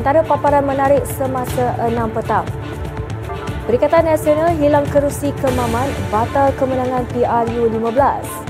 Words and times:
antara 0.00 0.24
paparan 0.24 0.64
menarik 0.64 1.04
semasa 1.04 1.76
6 1.76 1.92
petang. 2.16 2.48
Perikatan 3.68 4.08
Nasional 4.08 4.56
hilang 4.56 4.88
kerusi 4.88 5.28
kemaman 5.44 5.92
batal 6.08 6.48
kemenangan 6.56 7.04
PRU 7.12 7.68
15. 7.68 8.48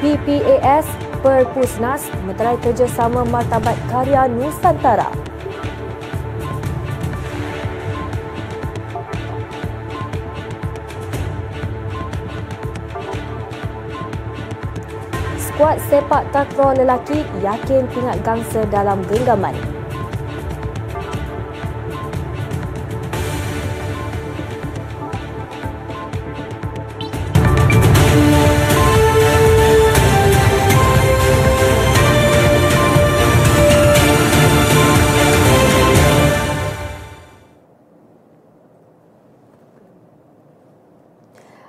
PPAS 0.00 0.88
Perpusnas 1.20 2.08
meterai 2.24 2.56
kerjasama 2.64 3.28
Martabat 3.28 3.76
Karya 3.92 4.24
Nusantara. 4.24 5.12
Sepak 15.86 16.26
takraw 16.34 16.74
lelaki 16.74 17.22
yakin 17.46 17.86
pingat 17.94 18.18
gangsa 18.26 18.66
dalam 18.66 18.98
genggaman. 19.06 19.54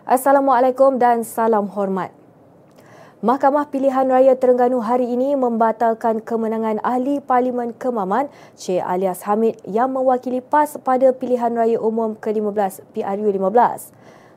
Assalamualaikum 0.07 0.97
dan 0.97 1.21
salam 1.21 1.69
hormat. 1.69 2.26
Mahkamah 3.17 3.73
Pilihan 3.73 4.05
Raya 4.05 4.37
Terengganu 4.37 4.77
hari 4.77 5.09
ini 5.09 5.33
membatalkan 5.33 6.21
kemenangan 6.21 6.77
Ahli 6.85 7.17
Parlimen 7.17 7.73
Kemaman 7.73 8.29
Cik 8.53 8.77
Alias 8.77 9.25
Hamid 9.25 9.57
yang 9.65 9.89
mewakili 9.89 10.37
PAS 10.37 10.77
pada 10.85 11.09
Pilihan 11.09 11.49
Raya 11.49 11.81
Umum 11.81 12.13
ke-15 12.13 12.85
PRU 12.93 13.25
15. 13.33 13.89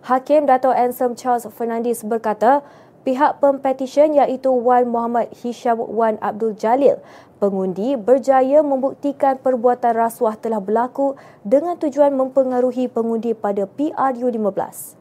Hakim 0.08 0.48
Dato' 0.48 0.72
Ansem 0.72 1.12
Charles 1.12 1.44
Fernandez 1.52 2.00
berkata, 2.00 2.64
pihak 3.04 3.44
pempetisyen 3.44 4.16
iaitu 4.16 4.48
Wan 4.48 4.88
Muhammad 4.88 5.28
Hisham 5.36 5.76
Wan 5.76 6.16
Abdul 6.24 6.56
Jalil 6.56 7.04
pengundi 7.36 8.00
berjaya 8.00 8.64
membuktikan 8.64 9.36
perbuatan 9.44 9.92
rasuah 9.92 10.40
telah 10.40 10.64
berlaku 10.64 11.20
dengan 11.44 11.76
tujuan 11.76 12.16
mempengaruhi 12.16 12.88
pengundi 12.88 13.36
pada 13.36 13.68
PRU 13.68 14.32
15. 14.32 14.99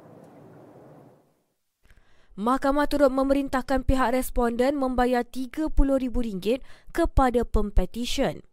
Mahkamah 2.40 2.88
turut 2.88 3.12
memerintahkan 3.12 3.84
pihak 3.84 4.16
responden 4.16 4.80
membayar 4.80 5.28
RM30,000 5.28 6.64
kepada 6.96 7.44
pempetisyen. 7.44 8.48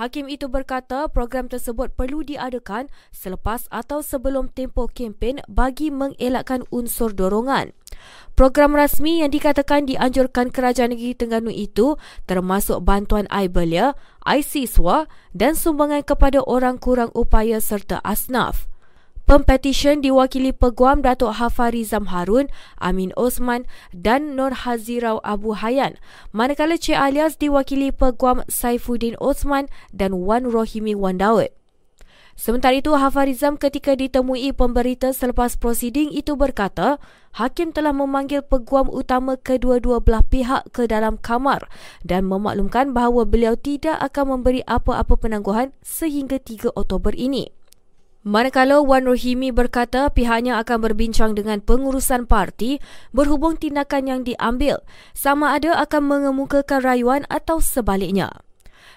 Hakim 0.00 0.26
itu 0.32 0.48
berkata 0.48 1.04
program 1.12 1.46
tersebut 1.46 1.92
perlu 1.92 2.24
diadakan 2.24 2.88
selepas 3.12 3.68
atau 3.68 4.00
sebelum 4.00 4.48
tempoh 4.48 4.88
kempen 4.88 5.44
bagi 5.52 5.92
mengelakkan 5.92 6.64
unsur 6.72 7.12
dorongan. 7.12 7.76
Program 8.34 8.72
rasmi 8.72 9.20
yang 9.20 9.30
dikatakan 9.30 9.84
dianjurkan 9.84 10.48
Kerajaan 10.48 10.96
Negeri 10.96 11.12
Terengganu 11.12 11.52
itu 11.52 12.00
termasuk 12.24 12.80
bantuan 12.82 13.28
air 13.28 13.52
belia, 13.52 13.92
air 14.24 14.40
siswa 14.40 15.04
dan 15.36 15.52
sumbangan 15.54 16.02
kepada 16.02 16.40
orang 16.40 16.80
kurang 16.80 17.12
upaya 17.12 17.60
serta 17.60 18.00
asnaf. 18.00 18.66
Pempetisyen 19.24 20.04
diwakili 20.04 20.52
Peguam 20.52 21.00
Datuk 21.00 21.40
Hafarizam 21.40 22.12
Harun, 22.12 22.52
Amin 22.76 23.08
Osman 23.16 23.64
dan 23.96 24.36
Nur 24.36 24.52
Hazirau 24.52 25.16
Abu 25.24 25.56
Hayan. 25.56 25.96
Manakala 26.28 26.76
Cik 26.76 26.92
Alias 26.92 27.40
diwakili 27.40 27.88
Peguam 27.88 28.44
Saifuddin 28.52 29.16
Osman 29.16 29.72
dan 29.96 30.12
Wan 30.28 30.44
Rohimi 30.44 30.92
Wan 30.92 31.16
Daud. 31.16 31.48
Sementara 32.36 32.76
itu, 32.76 32.92
Hafarizam 32.92 33.56
ketika 33.56 33.96
ditemui 33.96 34.52
pemberita 34.52 35.08
selepas 35.16 35.56
prosiding 35.56 36.12
itu 36.12 36.36
berkata, 36.36 37.00
Hakim 37.32 37.72
telah 37.72 37.96
memanggil 37.96 38.44
peguam 38.44 38.92
utama 38.92 39.40
kedua-dua 39.40 40.04
belah 40.04 40.20
pihak 40.20 40.68
ke 40.74 40.84
dalam 40.84 41.16
kamar 41.16 41.64
dan 42.04 42.28
memaklumkan 42.28 42.92
bahawa 42.92 43.24
beliau 43.24 43.56
tidak 43.56 43.96
akan 44.04 44.36
memberi 44.36 44.60
apa-apa 44.68 45.16
penangguhan 45.16 45.72
sehingga 45.80 46.36
3 46.36 46.76
Oktober 46.76 47.16
ini. 47.16 47.48
Manakala 48.24 48.80
Wan 48.80 49.04
Rohimi 49.04 49.52
berkata 49.52 50.08
pihaknya 50.08 50.56
akan 50.64 50.80
berbincang 50.80 51.36
dengan 51.36 51.60
pengurusan 51.60 52.24
parti 52.24 52.80
berhubung 53.12 53.60
tindakan 53.60 54.08
yang 54.08 54.20
diambil 54.24 54.80
sama 55.12 55.52
ada 55.52 55.76
akan 55.76 56.08
mengemukakan 56.08 56.80
rayuan 56.80 57.28
atau 57.28 57.60
sebaliknya. 57.60 58.32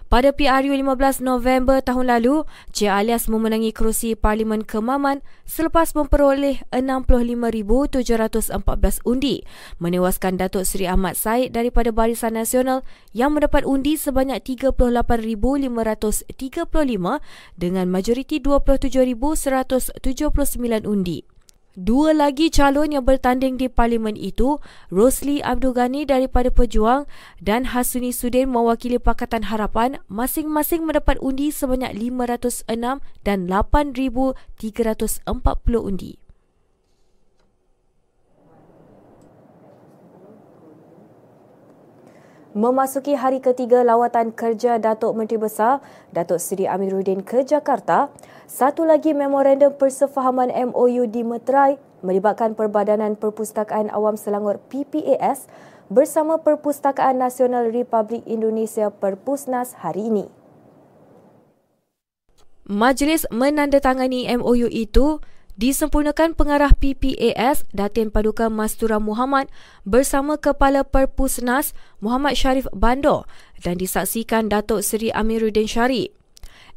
Pada 0.08 0.32
PRU 0.32 0.72
15 0.72 1.20
November 1.20 1.84
tahun 1.84 2.08
lalu, 2.08 2.48
Cik 2.72 2.88
Alias 2.88 3.28
memenangi 3.28 3.76
kerusi 3.76 4.16
Parlimen 4.16 4.64
Kemaman 4.64 5.20
selepas 5.44 5.92
memperoleh 5.92 6.64
65,714 6.72 9.04
undi, 9.04 9.44
menewaskan 9.84 10.40
Datuk 10.40 10.64
Seri 10.64 10.88
Ahmad 10.88 11.20
Said 11.20 11.52
daripada 11.52 11.92
Barisan 11.92 12.40
Nasional 12.40 12.88
yang 13.12 13.36
mendapat 13.36 13.68
undi 13.68 14.00
sebanyak 14.00 14.40
38,535 14.48 15.76
dengan 17.60 17.92
majoriti 17.92 18.40
27,179 18.40 20.88
undi. 20.88 21.37
Dua 21.78 22.10
lagi 22.10 22.50
calon 22.50 22.90
yang 22.90 23.06
bertanding 23.06 23.62
di 23.62 23.70
parlimen 23.70 24.18
itu, 24.18 24.58
Rosli 24.90 25.46
Abdul 25.46 25.78
Ghani 25.78 26.10
daripada 26.10 26.50
Pejuang 26.50 27.06
dan 27.38 27.70
Hasuni 27.70 28.10
Sudin 28.10 28.50
mewakili 28.50 28.98
Pakatan 28.98 29.46
Harapan 29.46 30.02
masing-masing 30.10 30.90
mendapat 30.90 31.22
undi 31.22 31.54
sebanyak 31.54 31.94
506 31.94 32.66
dan 33.22 33.38
8,340 33.46 35.22
undi. 35.78 36.18
Memasuki 42.58 43.14
hari 43.14 43.38
ketiga 43.38 43.86
lawatan 43.86 44.34
kerja 44.34 44.82
Datuk 44.82 45.14
Menteri 45.14 45.38
Besar 45.38 45.78
Datuk 46.10 46.42
Seri 46.42 46.66
Amiruddin 46.66 47.22
ke 47.22 47.46
Jakarta, 47.46 48.10
satu 48.50 48.82
lagi 48.82 49.14
memorandum 49.14 49.78
persefahaman 49.78 50.50
MOU 50.74 51.06
dimeterai 51.06 51.78
melibatkan 52.02 52.58
Perbadanan 52.58 53.14
Perpustakaan 53.14 53.94
Awam 53.94 54.18
Selangor 54.18 54.58
PPAS 54.74 55.46
bersama 55.94 56.42
Perpustakaan 56.42 57.22
Nasional 57.22 57.70
Republik 57.70 58.26
Indonesia 58.26 58.90
Perpusnas 58.90 59.78
hari 59.78 60.10
ini. 60.10 60.26
Majlis 62.66 63.30
menandatangani 63.30 64.34
MOU 64.34 64.66
itu 64.74 65.22
disempurnakan 65.58 66.38
pengarah 66.38 66.72
PPAS 66.78 67.66
Datin 67.74 68.14
Paduka 68.14 68.48
Mastura 68.48 69.02
Muhammad 69.02 69.50
bersama 69.84 70.38
Kepala 70.38 70.86
Perpusnas 70.86 71.74
Muhammad 71.98 72.38
Sharif 72.38 72.70
Bando 72.72 73.26
dan 73.66 73.82
disaksikan 73.82 74.54
Datuk 74.54 74.86
Seri 74.86 75.10
Amiruddin 75.10 75.66
Syari. 75.66 76.14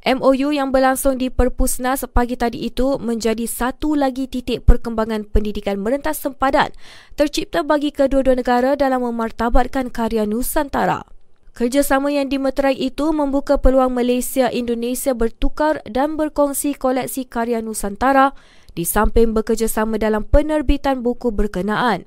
MOU 0.00 0.48
yang 0.48 0.72
berlangsung 0.72 1.20
di 1.20 1.28
Perpusnas 1.28 2.08
pagi 2.08 2.32
tadi 2.32 2.64
itu 2.64 2.96
menjadi 2.96 3.44
satu 3.44 3.92
lagi 3.92 4.24
titik 4.32 4.64
perkembangan 4.64 5.28
pendidikan 5.28 5.76
merentas 5.76 6.16
sempadan 6.24 6.72
tercipta 7.20 7.60
bagi 7.60 7.92
kedua-dua 7.92 8.40
negara 8.40 8.80
dalam 8.80 9.04
memartabatkan 9.04 9.92
karya 9.92 10.24
Nusantara. 10.24 11.04
Kerjasama 11.52 12.08
yang 12.08 12.32
dimeterai 12.32 12.72
itu 12.72 13.12
membuka 13.12 13.60
peluang 13.60 13.92
Malaysia 13.92 14.48
Indonesia 14.48 15.12
bertukar 15.12 15.84
dan 15.84 16.16
berkongsi 16.16 16.72
koleksi 16.72 17.28
karya 17.28 17.60
Nusantara 17.60 18.32
di 18.74 18.86
samping 18.86 19.34
bekerjasama 19.34 19.98
dalam 19.98 20.26
penerbitan 20.26 21.02
buku 21.02 21.30
berkenaan. 21.34 22.06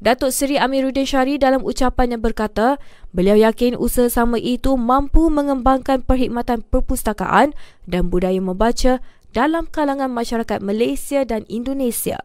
Datuk 0.00 0.32
Seri 0.32 0.56
Amiruddin 0.56 1.04
Syari 1.04 1.36
dalam 1.36 1.60
ucapannya 1.60 2.16
berkata, 2.16 2.80
beliau 3.12 3.36
yakin 3.36 3.76
usaha 3.76 4.08
sama 4.08 4.40
itu 4.40 4.72
mampu 4.80 5.28
mengembangkan 5.28 6.00
perkhidmatan 6.00 6.64
perpustakaan 6.64 7.52
dan 7.84 8.08
budaya 8.08 8.40
membaca 8.40 9.04
dalam 9.36 9.68
kalangan 9.68 10.08
masyarakat 10.08 10.64
Malaysia 10.64 11.20
dan 11.28 11.44
Indonesia. 11.52 12.24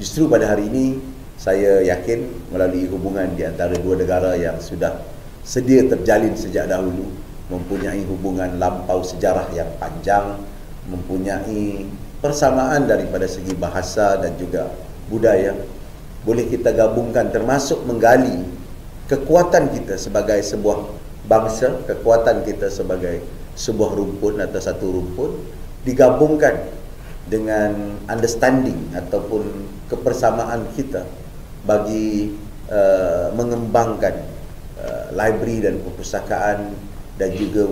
Justru 0.00 0.24
pada 0.32 0.56
hari 0.56 0.72
ini, 0.72 0.96
saya 1.36 1.84
yakin 1.84 2.48
melalui 2.48 2.88
hubungan 2.88 3.28
di 3.36 3.44
antara 3.44 3.76
dua 3.76 4.00
negara 4.00 4.32
yang 4.40 4.56
sudah 4.56 5.04
sedia 5.44 5.84
terjalin 5.84 6.32
sejak 6.32 6.64
dahulu, 6.64 7.12
mempunyai 7.52 8.00
hubungan 8.08 8.56
lampau 8.56 9.04
sejarah 9.04 9.52
yang 9.52 9.68
panjang, 9.76 10.40
mempunyai 10.88 11.84
persamaan 12.20 12.84
daripada 12.84 13.24
segi 13.24 13.56
bahasa 13.56 14.20
dan 14.20 14.36
juga 14.36 14.68
budaya. 15.08 15.56
Boleh 16.20 16.46
kita 16.46 16.76
gabungkan 16.76 17.32
termasuk 17.32 17.80
menggali 17.88 18.44
kekuatan 19.08 19.72
kita 19.72 19.96
sebagai 19.96 20.38
sebuah 20.44 20.84
bangsa, 21.24 21.80
kekuatan 21.88 22.44
kita 22.44 22.68
sebagai 22.68 23.24
sebuah 23.56 23.96
rumpun 23.96 24.38
atau 24.44 24.60
satu 24.60 24.86
rumpun 25.00 25.36
digabungkan 25.82 26.60
dengan 27.26 27.96
understanding 28.06 28.92
ataupun 28.92 29.42
kepersamaan 29.88 30.68
kita 30.76 31.08
bagi 31.64 32.36
uh, 32.68 33.32
mengembangkan 33.32 34.16
uh, 34.80 35.08
library 35.16 35.64
dan 35.64 35.80
perpustakaan 35.80 36.72
dan 37.16 37.30
juga 37.36 37.64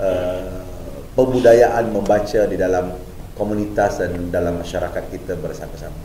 uh, 0.00 0.60
pembudayaan 1.12 1.92
membaca 1.92 2.40
di 2.48 2.56
dalam 2.56 2.92
komunitas 3.34 4.00
dan 4.00 4.32
dalam 4.32 4.60
masyarakat 4.60 5.02
kita 5.12 5.36
bersama-sama. 5.40 5.96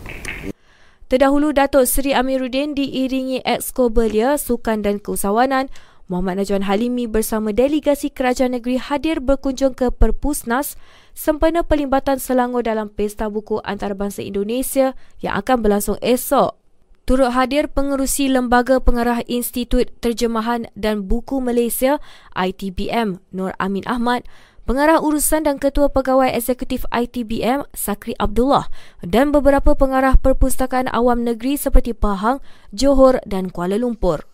Terdahulu 1.08 1.56
Datuk 1.56 1.88
Seri 1.88 2.12
Amiruddin 2.12 2.76
diiringi 2.76 3.40
Exco 3.48 3.88
Belia 3.88 4.36
Sukan 4.36 4.84
dan 4.84 5.00
Keusahawanan 5.00 5.72
Muhammad 6.08 6.40
Najwan 6.40 6.68
Halimi 6.68 7.04
bersama 7.04 7.52
delegasi 7.52 8.12
kerajaan 8.12 8.56
negeri 8.56 8.80
hadir 8.80 9.20
berkunjung 9.20 9.76
ke 9.76 9.92
Perpusnas 9.92 10.80
sempena 11.12 11.68
pelibatan 11.68 12.16
Selangor 12.16 12.64
dalam 12.64 12.88
Pesta 12.88 13.28
Buku 13.28 13.60
Antarabangsa 13.64 14.24
Indonesia 14.24 14.96
yang 15.20 15.36
akan 15.40 15.64
berlangsung 15.64 16.00
esok. 16.00 16.56
Turut 17.08 17.32
hadir 17.32 17.72
pengerusi 17.72 18.28
Lembaga 18.28 18.84
Pengarah 18.84 19.24
Institut 19.32 19.92
Terjemahan 20.04 20.68
dan 20.76 21.08
Buku 21.08 21.40
Malaysia 21.40 22.04
ITBM 22.36 23.24
Nur 23.32 23.56
Amin 23.64 23.88
Ahmad 23.88 24.28
Pengarah 24.68 25.00
Urusan 25.00 25.48
dan 25.48 25.64
Ketua 25.64 25.88
Pegawai 25.88 26.28
Eksekutif 26.36 26.84
ITBM, 26.92 27.64
Sakri 27.72 28.12
Abdullah 28.19 28.68
dan 29.00 29.31
beberapa 29.31 29.80
pengarah 29.80 30.19
perpustakaan 30.19 30.92
awam 30.92 31.24
negeri 31.24 31.56
seperti 31.56 31.96
Pahang, 31.96 32.44
Johor 32.75 33.24
dan 33.24 33.48
Kuala 33.48 33.80
Lumpur. 33.80 34.28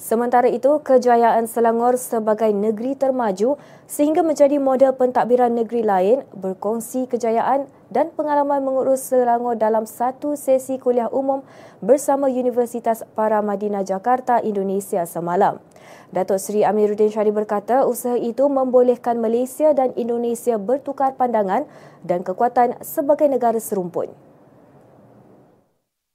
Sementara 0.00 0.48
itu, 0.48 0.80
kejayaan 0.80 1.44
Selangor 1.44 2.00
sebagai 2.00 2.48
negeri 2.48 2.96
termaju 2.96 3.60
sehingga 3.92 4.24
menjadi 4.24 4.56
model 4.56 4.96
pentadbiran 4.96 5.52
negeri 5.52 5.84
lain 5.84 6.24
berkongsi 6.32 7.04
kejayaan 7.12 7.68
dan 7.92 8.08
pengalaman 8.16 8.64
mengurus 8.64 9.04
Selangor 9.04 9.60
dalam 9.60 9.84
satu 9.84 10.32
sesi 10.32 10.80
kuliah 10.80 11.12
umum 11.12 11.44
bersama 11.84 12.32
Universitas 12.32 13.04
Paramadina 13.12 13.84
Jakarta, 13.84 14.40
Indonesia 14.40 15.04
semalam. 15.04 15.60
Datuk 16.08 16.40
Seri 16.40 16.64
Amiruddin 16.64 17.12
Syari 17.12 17.36
berkata 17.36 17.84
usaha 17.84 18.16
itu 18.16 18.48
membolehkan 18.48 19.20
Malaysia 19.20 19.76
dan 19.76 19.92
Indonesia 19.92 20.56
bertukar 20.56 21.12
pandangan 21.20 21.68
dan 22.00 22.24
kekuatan 22.24 22.80
sebagai 22.80 23.28
negara 23.28 23.60
serumpun. 23.60 24.08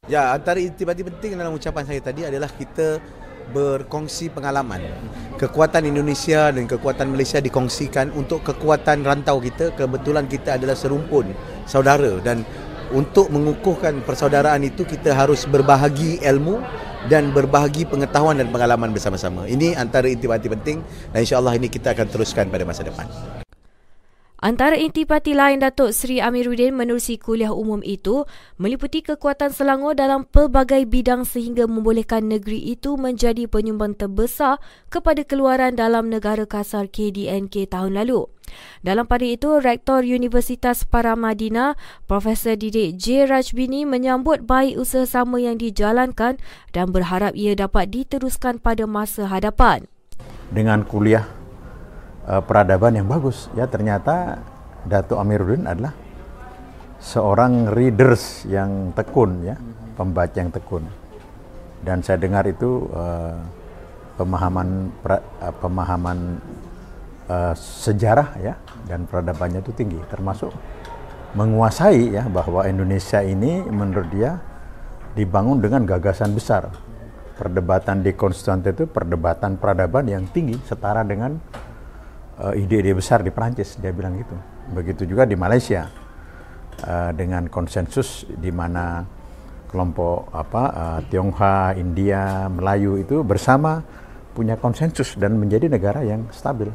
Ya, 0.10 0.34
antara 0.34 0.58
inti-inti 0.58 1.06
penting 1.06 1.38
dalam 1.38 1.54
ucapan 1.54 1.86
saya 1.86 2.02
tadi 2.02 2.26
adalah 2.26 2.50
kita 2.50 2.98
berkongsi 3.52 4.32
pengalaman. 4.34 4.84
Kekuatan 5.38 5.86
Indonesia 5.86 6.50
dan 6.50 6.66
kekuatan 6.66 7.14
Malaysia 7.14 7.38
dikongsikan 7.38 8.12
untuk 8.14 8.44
kekuatan 8.44 9.06
rantau 9.06 9.38
kita. 9.38 9.76
Kebetulan 9.78 10.26
kita 10.26 10.58
adalah 10.58 10.74
serumpun 10.74 11.32
saudara 11.70 12.18
dan 12.24 12.42
untuk 12.92 13.28
mengukuhkan 13.32 14.00
persaudaraan 14.04 14.64
itu 14.64 14.88
kita 14.88 15.12
harus 15.12 15.44
berbahagi 15.44 16.24
ilmu 16.24 16.64
dan 17.12 17.32
berbahagi 17.32 17.88
pengetahuan 17.88 18.40
dan 18.40 18.48
pengalaman 18.52 18.92
bersama-sama. 18.92 19.48
Ini 19.48 19.76
antara 19.76 20.08
inti-inti 20.08 20.48
penting 20.48 20.78
dan 21.12 21.20
insya-Allah 21.24 21.56
ini 21.56 21.68
kita 21.68 21.92
akan 21.96 22.08
teruskan 22.08 22.48
pada 22.48 22.64
masa 22.64 22.84
depan. 22.88 23.08
Antara 24.38 24.78
intipati 24.78 25.34
lain 25.34 25.66
Datuk 25.66 25.90
Seri 25.98 26.22
Amiruddin 26.22 26.78
menerusi 26.78 27.18
kuliah 27.18 27.50
umum 27.50 27.82
itu 27.82 28.22
meliputi 28.62 29.02
kekuatan 29.02 29.50
Selangor 29.50 29.98
dalam 29.98 30.30
pelbagai 30.30 30.86
bidang 30.86 31.26
sehingga 31.26 31.66
membolehkan 31.66 32.30
negeri 32.30 32.62
itu 32.70 33.02
menjadi 33.02 33.50
penyumbang 33.50 33.98
terbesar 33.98 34.62
kepada 34.94 35.26
keluaran 35.26 35.74
dalam 35.74 36.14
negara 36.14 36.46
kasar 36.46 36.86
KDNK 36.86 37.66
tahun 37.66 37.98
lalu. 37.98 38.30
Dalam 38.86 39.10
pada 39.10 39.26
itu, 39.26 39.58
Rektor 39.58 40.06
Universitas 40.06 40.86
Paramadina, 40.86 41.74
Profesor 42.06 42.54
Didik 42.54 42.94
J. 43.02 43.26
Rajbini 43.26 43.90
menyambut 43.90 44.46
baik 44.46 44.78
usaha 44.78 45.10
sama 45.10 45.42
yang 45.42 45.58
dijalankan 45.58 46.38
dan 46.78 46.94
berharap 46.94 47.34
ia 47.34 47.58
dapat 47.58 47.90
diteruskan 47.90 48.62
pada 48.62 48.86
masa 48.86 49.26
hadapan. 49.26 49.90
Dengan 50.54 50.86
kuliah 50.86 51.37
uh, 52.28 52.44
peradaban 52.44 52.94
yang 52.94 53.08
bagus. 53.08 53.48
Ya 53.56 53.66
ternyata 53.66 54.44
Datuk 54.84 55.18
Amiruddin 55.18 55.66
adalah 55.66 55.96
seorang 57.00 57.72
readers 57.72 58.44
yang 58.46 58.92
tekun 58.94 59.42
ya, 59.48 59.56
pembaca 59.96 60.36
yang 60.36 60.52
tekun. 60.52 60.84
Dan 61.82 62.04
saya 62.04 62.20
dengar 62.20 62.44
itu 62.46 62.90
uh, 62.92 63.38
pemahaman 64.20 64.92
pra, 65.00 65.24
uh, 65.40 65.54
pemahaman 65.56 66.42
uh, 67.32 67.54
sejarah 67.56 68.36
ya 68.42 68.54
dan 68.90 69.06
peradabannya 69.06 69.62
itu 69.62 69.72
tinggi 69.76 70.00
termasuk 70.10 70.50
menguasai 71.38 72.18
ya 72.18 72.24
bahwa 72.26 72.66
Indonesia 72.66 73.22
ini 73.22 73.62
menurut 73.68 74.10
dia 74.10 74.42
dibangun 75.14 75.62
dengan 75.62 75.86
gagasan 75.86 76.34
besar. 76.34 76.72
Perdebatan 77.38 78.02
di 78.02 78.18
konstituante 78.18 78.74
itu 78.74 78.90
perdebatan 78.90 79.62
peradaban 79.62 80.10
yang 80.10 80.26
tinggi 80.34 80.58
setara 80.66 81.06
dengan 81.06 81.38
uh, 82.42 82.54
ide-ide 82.54 82.94
besar 82.94 83.22
di 83.26 83.30
Perancis 83.34 83.78
dia 83.78 83.94
bilang 83.94 84.18
gitu 84.18 84.36
begitu 84.74 85.08
juga 85.08 85.24
di 85.24 85.36
Malaysia 85.38 85.90
uh, 86.84 87.12
dengan 87.16 87.48
konsensus 87.48 88.28
di 88.28 88.52
mana 88.52 89.06
kelompok 89.68 90.32
apa 90.32 90.64
uh, 90.72 91.00
Tionghoa, 91.12 91.76
India, 91.76 92.48
Melayu 92.48 92.98
itu 92.98 93.22
bersama 93.22 93.84
punya 94.32 94.56
konsensus 94.56 95.18
dan 95.20 95.36
menjadi 95.36 95.68
negara 95.68 96.06
yang 96.06 96.30
stabil. 96.32 96.72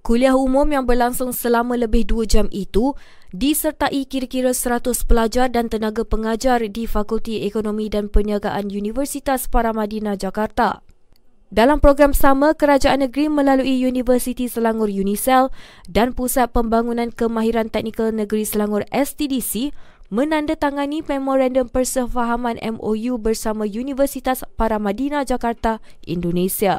Kuliah 0.00 0.32
umum 0.32 0.64
yang 0.64 0.88
berlangsung 0.88 1.30
selama 1.30 1.76
lebih 1.76 2.08
dua 2.08 2.24
jam 2.24 2.48
itu 2.50 2.96
disertai 3.36 4.08
kira-kira 4.08 4.50
100 4.56 4.96
pelajar 5.04 5.52
dan 5.52 5.68
tenaga 5.68 6.02
pengajar 6.08 6.64
di 6.66 6.88
Fakulti 6.88 7.44
Ekonomi 7.44 7.92
dan 7.92 8.08
Perniagaan 8.08 8.72
Universitas 8.72 9.46
Paramadina 9.46 10.16
Jakarta. 10.16 10.80
Dalam 11.50 11.82
program 11.82 12.14
sama, 12.14 12.54
kerajaan 12.54 13.02
negeri 13.02 13.26
melalui 13.26 13.82
Universiti 13.82 14.46
Selangor 14.46 14.86
UNICEL 14.86 15.50
dan 15.90 16.14
Pusat 16.14 16.54
Pembangunan 16.54 17.10
Kemahiran 17.10 17.66
Teknikal 17.74 18.14
Negeri 18.14 18.46
Selangor 18.46 18.86
STDC 18.94 19.74
menandatangani 20.14 21.02
memorandum 21.02 21.66
persefahaman 21.66 22.54
MOU 22.62 23.18
bersama 23.18 23.66
Universitas 23.66 24.46
Paramadina 24.54 25.26
Jakarta, 25.26 25.82
Indonesia. 26.06 26.78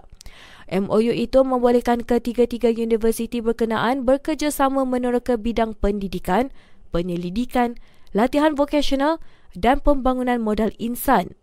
MOU 0.72 1.12
itu 1.20 1.44
membolehkan 1.44 2.08
ketiga-tiga 2.08 2.72
universiti 2.72 3.44
berkenaan 3.44 4.08
bekerjasama 4.08 4.88
meneroka 4.88 5.36
bidang 5.36 5.76
pendidikan, 5.76 6.48
penyelidikan, 6.96 7.76
latihan 8.16 8.56
vokasional 8.56 9.20
dan 9.52 9.84
pembangunan 9.84 10.40
modal 10.40 10.72
insan. 10.80 11.36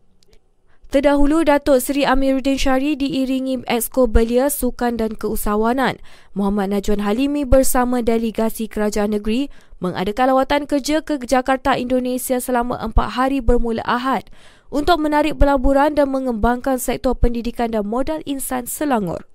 Terdahulu, 0.88 1.44
Datuk 1.44 1.84
Seri 1.84 2.08
Amiruddin 2.08 2.56
Syari 2.56 2.96
diiringi 2.96 3.60
Exco 3.68 4.08
Belia 4.08 4.48
Sukan 4.48 4.96
dan 4.96 5.20
Keusahawanan. 5.20 6.00
Muhammad 6.32 6.72
Najwan 6.72 7.04
Halimi 7.04 7.44
bersama 7.44 8.00
delegasi 8.00 8.72
kerajaan 8.72 9.12
negeri 9.12 9.52
mengadakan 9.84 10.32
lawatan 10.32 10.64
kerja 10.64 11.04
ke 11.04 11.20
Jakarta, 11.20 11.76
Indonesia 11.76 12.40
selama 12.40 12.80
empat 12.80 13.20
hari 13.20 13.44
bermula 13.44 13.84
Ahad 13.84 14.32
untuk 14.72 14.96
menarik 15.04 15.36
pelaburan 15.36 15.92
dan 15.92 16.08
mengembangkan 16.08 16.80
sektor 16.80 17.12
pendidikan 17.12 17.68
dan 17.68 17.84
modal 17.84 18.24
insan 18.24 18.64
Selangor. 18.64 19.28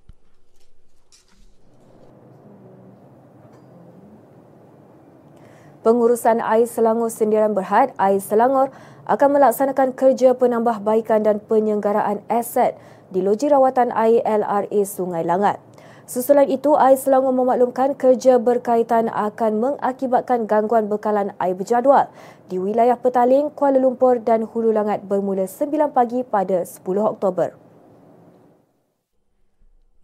Pengurusan 5.86 6.42
Air 6.42 6.66
Selangor 6.66 7.14
Sendirian 7.14 7.54
Berhad, 7.54 7.94
Air 8.00 8.18
Selangor 8.18 8.74
akan 9.04 9.36
melaksanakan 9.36 9.92
kerja 9.92 10.32
penambahbaikan 10.32 11.24
dan 11.24 11.40
penyenggaraan 11.44 12.24
aset 12.32 12.76
di 13.12 13.20
loji 13.20 13.52
rawatan 13.52 13.92
air 13.92 14.24
LRA 14.24 14.80
Sungai 14.88 15.22
Langat. 15.22 15.60
Susulan 16.04 16.44
itu, 16.52 16.76
Air 16.76 17.00
Selangor 17.00 17.32
memaklumkan 17.32 17.96
kerja 17.96 18.36
berkaitan 18.36 19.08
akan 19.08 19.56
mengakibatkan 19.56 20.44
gangguan 20.44 20.84
bekalan 20.84 21.32
air 21.40 21.56
berjadual 21.56 22.12
di 22.52 22.60
wilayah 22.60 23.00
Petaling, 23.00 23.48
Kuala 23.56 23.80
Lumpur 23.80 24.20
dan 24.20 24.44
Hulu 24.44 24.68
Langat 24.68 25.08
bermula 25.08 25.48
9 25.48 25.96
pagi 25.96 26.20
pada 26.20 26.60
10 26.60 26.84
Oktober. 27.00 27.56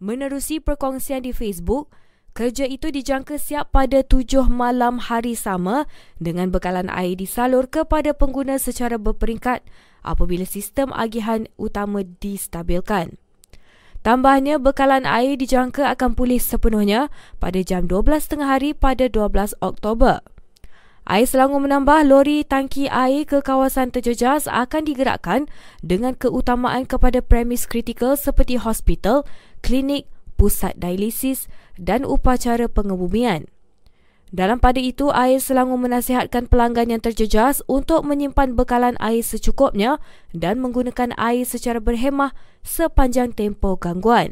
Menerusi 0.01 0.57
perkongsian 0.57 1.21
di 1.21 1.37
Facebook, 1.37 1.93
Kerja 2.31 2.63
itu 2.63 2.87
dijangka 2.95 3.35
siap 3.35 3.75
pada 3.75 4.07
tujuh 4.07 4.47
malam 4.47 5.03
hari 5.03 5.35
sama 5.35 5.83
dengan 6.15 6.47
bekalan 6.47 6.87
air 6.87 7.19
disalur 7.19 7.67
kepada 7.67 8.15
pengguna 8.15 8.55
secara 8.55 8.95
berperingkat 8.95 9.59
apabila 9.99 10.47
sistem 10.47 10.95
agihan 10.95 11.51
utama 11.59 12.07
distabilkan. 12.23 13.19
Tambahnya, 14.01 14.57
bekalan 14.57 15.05
air 15.05 15.37
dijangka 15.37 15.91
akan 15.93 16.17
pulih 16.17 16.41
sepenuhnya 16.41 17.11
pada 17.37 17.61
jam 17.61 17.85
12.30 17.85 18.41
hari 18.41 18.71
pada 18.73 19.05
12 19.05 19.59
Oktober. 19.61 20.23
Air 21.05 21.27
Selangor 21.27 21.61
menambah 21.67 22.07
lori 22.07 22.47
tangki 22.47 22.87
air 22.87 23.27
ke 23.27 23.43
kawasan 23.43 23.91
terjejas 23.91 24.47
akan 24.47 24.87
digerakkan 24.87 25.51
dengan 25.83 26.15
keutamaan 26.15 26.87
kepada 26.87 27.19
premis 27.19 27.67
kritikal 27.67 28.15
seperti 28.15 28.55
hospital, 28.57 29.27
klinik, 29.61 30.07
pusat 30.39 30.73
dialisis 30.81 31.45
dan 31.81 32.05
upacara 32.05 32.69
pengebumian. 32.69 33.49
Dalam 34.31 34.63
pada 34.63 34.79
itu, 34.79 35.11
Air 35.11 35.43
Selangor 35.43 35.75
menasihatkan 35.75 36.47
pelanggan 36.47 36.87
yang 36.87 37.03
terjejas 37.03 37.59
untuk 37.67 38.07
menyimpan 38.07 38.55
bekalan 38.55 38.95
air 39.03 39.19
secukupnya 39.27 39.99
dan 40.31 40.63
menggunakan 40.63 41.11
air 41.19 41.43
secara 41.43 41.83
berhemah 41.83 42.31
sepanjang 42.63 43.35
tempoh 43.35 43.75
gangguan. 43.75 44.31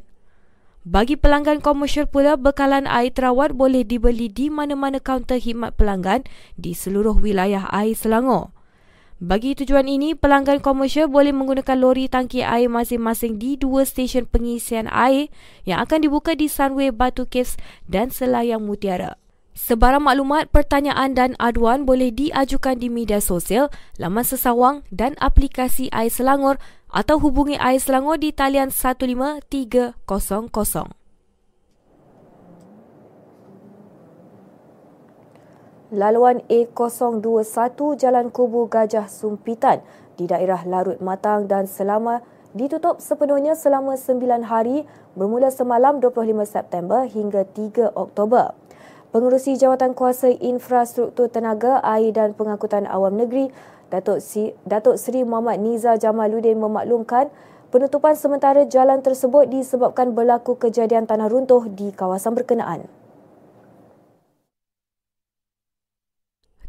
Bagi 0.88 1.20
pelanggan 1.20 1.60
komersial 1.60 2.08
pula, 2.08 2.40
bekalan 2.40 2.88
air 2.88 3.12
terawat 3.12 3.52
boleh 3.52 3.84
dibeli 3.84 4.32
di 4.32 4.48
mana-mana 4.48 5.04
kaunter 5.04 5.36
khidmat 5.36 5.76
pelanggan 5.76 6.24
di 6.56 6.72
seluruh 6.72 7.20
wilayah 7.20 7.68
Air 7.68 8.00
Selangor. 8.00 8.56
Bagi 9.20 9.52
tujuan 9.52 9.84
ini, 9.92 10.16
pelanggan 10.16 10.64
komersial 10.64 11.12
boleh 11.12 11.36
menggunakan 11.36 11.76
lori 11.76 12.08
tangki 12.08 12.40
air 12.40 12.72
masing-masing 12.72 13.36
di 13.36 13.60
dua 13.60 13.84
stesen 13.84 14.24
pengisian 14.24 14.88
air 14.88 15.28
yang 15.68 15.84
akan 15.84 16.08
dibuka 16.08 16.40
di 16.40 16.48
Sunway 16.48 16.88
Batu 16.96 17.28
Caves 17.28 17.60
dan 17.84 18.16
Selayang 18.16 18.64
Mutiara. 18.64 19.20
Sebarang 19.60 20.08
maklumat, 20.08 20.48
pertanyaan 20.56 21.20
dan 21.20 21.36
aduan 21.36 21.84
boleh 21.84 22.16
diajukan 22.16 22.80
di 22.80 22.88
media 22.88 23.20
sosial, 23.20 23.68
laman 24.00 24.24
sesawang 24.24 24.88
dan 24.88 25.20
aplikasi 25.20 25.92
Air 25.92 26.16
Selangor 26.16 26.56
atau 26.88 27.20
hubungi 27.20 27.60
Air 27.60 27.84
Selangor 27.84 28.24
di 28.24 28.32
talian 28.32 28.72
15300. 28.72 30.00
Laluan 35.90 36.46
A021 36.54 37.74
Jalan 37.98 38.30
Kubu 38.30 38.70
Gajah 38.70 39.10
Sumpitan 39.10 39.82
di 40.22 40.30
daerah 40.30 40.62
Larut 40.62 41.02
Matang 41.02 41.50
dan 41.50 41.66
Selama 41.66 42.22
ditutup 42.54 43.02
sepenuhnya 43.02 43.58
selama 43.58 43.98
9 43.98 44.22
hari 44.46 44.86
bermula 45.18 45.50
semalam 45.50 45.98
25 45.98 46.46
September 46.46 47.10
hingga 47.10 47.42
3 47.42 47.98
Oktober. 47.98 48.54
Pengurusi 49.10 49.58
Jawatan 49.58 49.98
Kuasa 49.98 50.30
Infrastruktur 50.30 51.26
Tenaga, 51.26 51.82
Air 51.82 52.14
dan 52.14 52.38
Pengangkutan 52.38 52.86
Awam 52.86 53.18
Negeri, 53.18 53.50
Datuk, 53.90 54.22
si, 54.22 54.54
Datuk 54.70 55.02
Seri 55.02 55.26
Muhammad 55.26 55.58
Niza 55.58 55.98
Jamaluddin 55.98 56.62
memaklumkan 56.62 57.34
penutupan 57.74 58.14
sementara 58.14 58.62
jalan 58.70 59.02
tersebut 59.02 59.50
disebabkan 59.50 60.14
berlaku 60.14 60.54
kejadian 60.54 61.10
tanah 61.10 61.34
runtuh 61.34 61.66
di 61.66 61.90
kawasan 61.90 62.38
berkenaan. 62.38 62.99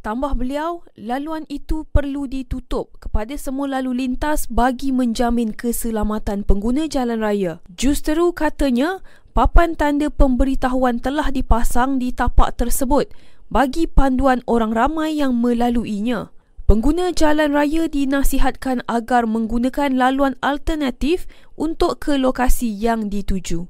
Tambah 0.01 0.33
beliau, 0.33 0.81
laluan 0.97 1.45
itu 1.53 1.85
perlu 1.85 2.25
ditutup 2.25 2.97
kepada 3.05 3.37
semua 3.37 3.69
lalu 3.69 4.01
lintas 4.01 4.49
bagi 4.49 4.97
menjamin 4.97 5.53
keselamatan 5.53 6.41
pengguna 6.49 6.89
jalan 6.89 7.21
raya. 7.21 7.61
Justeru 7.69 8.33
katanya, 8.33 9.05
papan 9.37 9.77
tanda 9.77 10.09
pemberitahuan 10.09 11.05
telah 11.05 11.29
dipasang 11.29 12.01
di 12.01 12.17
tapak 12.17 12.57
tersebut 12.57 13.13
bagi 13.53 13.85
panduan 13.85 14.41
orang 14.49 14.73
ramai 14.73 15.21
yang 15.21 15.37
melaluinya. 15.37 16.33
Pengguna 16.65 17.13
jalan 17.13 17.53
raya 17.53 17.85
dinasihatkan 17.85 18.81
agar 18.89 19.29
menggunakan 19.29 19.93
laluan 19.93 20.33
alternatif 20.41 21.29
untuk 21.61 22.01
ke 22.01 22.17
lokasi 22.17 22.73
yang 22.73 23.13
dituju. 23.13 23.69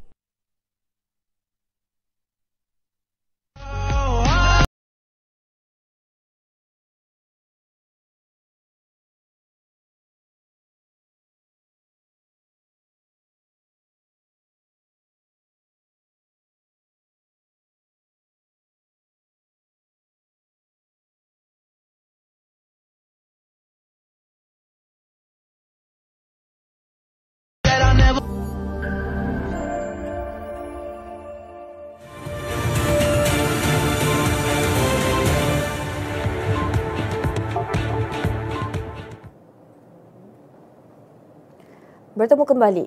Bertemu 42.20 42.44
kembali. 42.44 42.86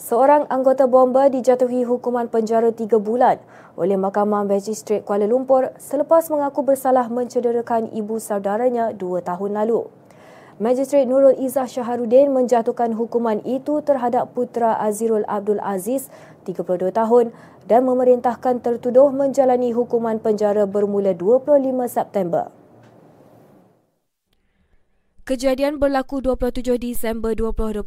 Seorang 0.00 0.48
anggota 0.48 0.88
bomba 0.88 1.28
dijatuhi 1.28 1.84
hukuman 1.84 2.32
penjara 2.32 2.72
tiga 2.72 2.96
bulan 2.96 3.36
oleh 3.76 4.00
Mahkamah 4.00 4.48
Magistrate 4.48 5.04
Kuala 5.04 5.28
Lumpur 5.28 5.68
selepas 5.76 6.32
mengaku 6.32 6.64
bersalah 6.64 7.12
mencederakan 7.12 7.92
ibu 7.92 8.16
saudaranya 8.16 8.96
dua 8.96 9.20
tahun 9.20 9.52
lalu. 9.52 9.92
Magistrate 10.64 11.04
Nurul 11.04 11.36
Izzah 11.36 11.68
Syaharuddin 11.68 12.32
menjatuhkan 12.32 12.96
hukuman 12.96 13.44
itu 13.44 13.84
terhadap 13.84 14.32
putera 14.32 14.80
Azirul 14.80 15.28
Abdul 15.28 15.60
Aziz 15.60 16.08
32 16.48 16.88
tahun 16.88 17.36
dan 17.68 17.84
memerintahkan 17.84 18.64
tertuduh 18.64 19.12
menjalani 19.12 19.76
hukuman 19.76 20.16
penjara 20.24 20.64
bermula 20.64 21.12
25 21.12 21.52
September. 21.84 22.48
Kejadian 25.28 25.76
berlaku 25.76 26.24
27 26.24 26.80
Disember 26.80 27.36
2021 27.36 27.84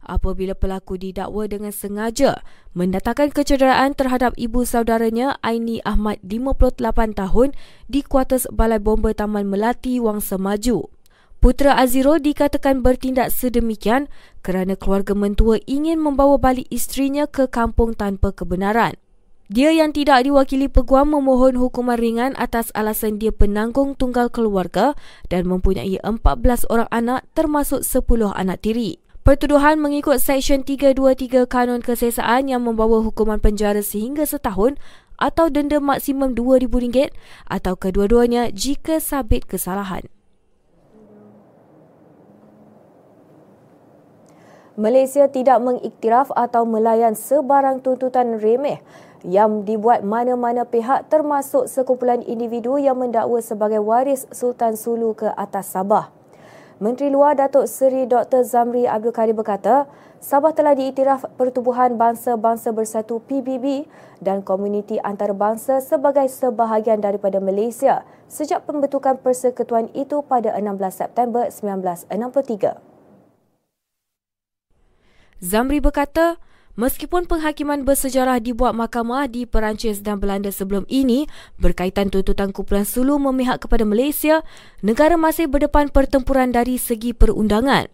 apabila 0.00 0.56
pelaku 0.56 0.96
didakwa 0.96 1.44
dengan 1.44 1.68
sengaja 1.68 2.40
mendatangkan 2.72 3.28
kecederaan 3.28 3.92
terhadap 3.92 4.32
ibu 4.40 4.64
saudaranya 4.64 5.36
Aini 5.44 5.84
Ahmad 5.84 6.16
58 6.24 6.80
tahun 7.12 7.52
di 7.92 8.00
kuartus 8.00 8.48
Balai 8.48 8.80
Bomba 8.80 9.12
Taman 9.12 9.52
Melati 9.52 10.00
Wangsa 10.00 10.40
Maju. 10.40 10.88
Putera 11.44 11.76
Azirul 11.76 12.24
dikatakan 12.24 12.80
bertindak 12.80 13.28
sedemikian 13.28 14.08
kerana 14.40 14.80
keluarga 14.80 15.12
mentua 15.12 15.60
ingin 15.68 16.00
membawa 16.00 16.40
balik 16.40 16.72
isterinya 16.72 17.28
ke 17.28 17.52
kampung 17.52 17.92
tanpa 17.92 18.32
kebenaran. 18.32 18.96
Dia 19.50 19.74
yang 19.74 19.90
tidak 19.90 20.30
diwakili 20.30 20.70
peguam 20.70 21.10
memohon 21.10 21.58
hukuman 21.58 21.98
ringan 21.98 22.38
atas 22.38 22.70
alasan 22.70 23.18
dia 23.18 23.34
penanggung 23.34 23.98
tunggal 23.98 24.30
keluarga 24.30 24.94
dan 25.26 25.50
mempunyai 25.50 25.98
14 26.06 26.70
orang 26.70 26.86
anak 26.94 27.26
termasuk 27.34 27.82
10 27.82 28.30
anak 28.30 28.62
tiri. 28.62 29.02
Pertuduhan 29.26 29.82
mengikut 29.82 30.22
Seksyen 30.22 30.62
323 30.62 31.50
Kanun 31.50 31.82
Kesesaan 31.82 32.46
yang 32.46 32.62
membawa 32.62 33.02
hukuman 33.02 33.42
penjara 33.42 33.82
sehingga 33.82 34.22
setahun 34.22 34.78
atau 35.18 35.50
denda 35.50 35.82
maksimum 35.82 36.30
RM2,000 36.38 37.10
atau 37.50 37.74
kedua-duanya 37.74 38.54
jika 38.54 39.02
sabit 39.02 39.50
kesalahan. 39.50 40.06
Malaysia 44.78 45.26
tidak 45.26 45.58
mengiktiraf 45.58 46.30
atau 46.38 46.62
melayan 46.62 47.18
sebarang 47.18 47.82
tuntutan 47.82 48.38
remeh 48.38 48.78
yang 49.26 49.68
dibuat 49.68 50.00
mana-mana 50.00 50.64
pihak 50.64 51.12
termasuk 51.12 51.68
sekumpulan 51.68 52.24
individu 52.24 52.80
yang 52.80 52.96
mendakwa 52.96 53.40
sebagai 53.44 53.80
waris 53.84 54.24
Sultan 54.32 54.76
Sulu 54.76 55.12
ke 55.12 55.28
atas 55.36 55.72
Sabah. 55.76 56.12
Menteri 56.80 57.12
Luar 57.12 57.36
Datuk 57.36 57.68
Seri 57.68 58.08
Dr. 58.08 58.40
Zamri 58.40 58.88
Abdul 58.88 59.12
Karim 59.12 59.36
berkata, 59.36 59.84
Sabah 60.20 60.56
telah 60.56 60.72
diiktiraf 60.72 61.28
Pertubuhan 61.36 62.00
Bangsa-Bangsa 62.00 62.72
Bersatu 62.72 63.20
PBB 63.24 63.84
dan 64.20 64.40
komuniti 64.40 64.96
antarabangsa 65.00 65.80
sebagai 65.84 66.28
sebahagian 66.28 67.00
daripada 67.04 67.36
Malaysia 67.40 68.04
sejak 68.28 68.64
pembentukan 68.64 69.20
persekutuan 69.20 69.92
itu 69.92 70.24
pada 70.24 70.56
16 70.56 70.76
September 70.92 71.48
1963. 71.52 72.80
Zamri 75.40 75.80
berkata, 75.80 76.36
Meskipun 76.78 77.26
penghakiman 77.26 77.82
bersejarah 77.82 78.38
dibuat 78.38 78.78
mahkamah 78.78 79.26
di 79.26 79.42
Perancis 79.42 80.06
dan 80.06 80.22
Belanda 80.22 80.54
sebelum 80.54 80.86
ini 80.86 81.26
berkaitan 81.58 82.14
tuntutan 82.14 82.54
kumpulan 82.54 82.86
Sulu 82.86 83.18
memihak 83.18 83.66
kepada 83.66 83.82
Malaysia, 83.82 84.46
negara 84.78 85.18
masih 85.18 85.50
berdepan 85.50 85.90
pertempuran 85.90 86.54
dari 86.54 86.78
segi 86.78 87.10
perundangan. 87.10 87.90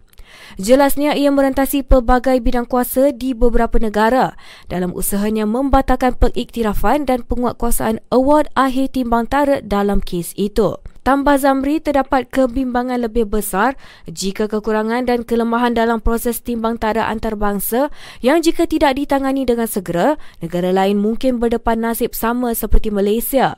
Jelasnya 0.61 1.17
ia 1.17 1.33
merentasi 1.33 1.83
pelbagai 1.87 2.39
bidang 2.43 2.69
kuasa 2.69 3.15
di 3.15 3.33
beberapa 3.33 3.81
negara 3.81 4.37
dalam 4.69 4.93
usahanya 4.93 5.49
membatalkan 5.49 6.19
pengiktirafan 6.19 7.09
dan 7.09 7.25
penguatkuasaan 7.25 8.03
award 8.13 8.51
akhir 8.53 8.93
timbang 8.93 9.25
tarik 9.31 9.65
dalam 9.65 10.03
kes 10.03 10.37
itu. 10.37 10.77
Tambah 11.07 11.39
Zamri 11.39 11.79
terdapat 11.79 12.27
kebimbangan 12.35 12.99
lebih 12.99 13.31
besar 13.31 13.79
jika 14.11 14.51
kekurangan 14.51 15.07
dan 15.07 15.23
kelemahan 15.23 15.71
dalam 15.71 16.03
proses 16.03 16.43
timbang 16.43 16.83
tara 16.83 17.07
antarabangsa 17.07 17.95
yang 18.27 18.43
jika 18.43 18.67
tidak 18.67 18.99
ditangani 18.99 19.47
dengan 19.47 19.71
segera, 19.71 20.19
negara 20.43 20.75
lain 20.75 20.99
mungkin 20.99 21.39
berdepan 21.39 21.79
nasib 21.79 22.11
sama 22.11 22.59
seperti 22.59 22.91
Malaysia. 22.91 23.55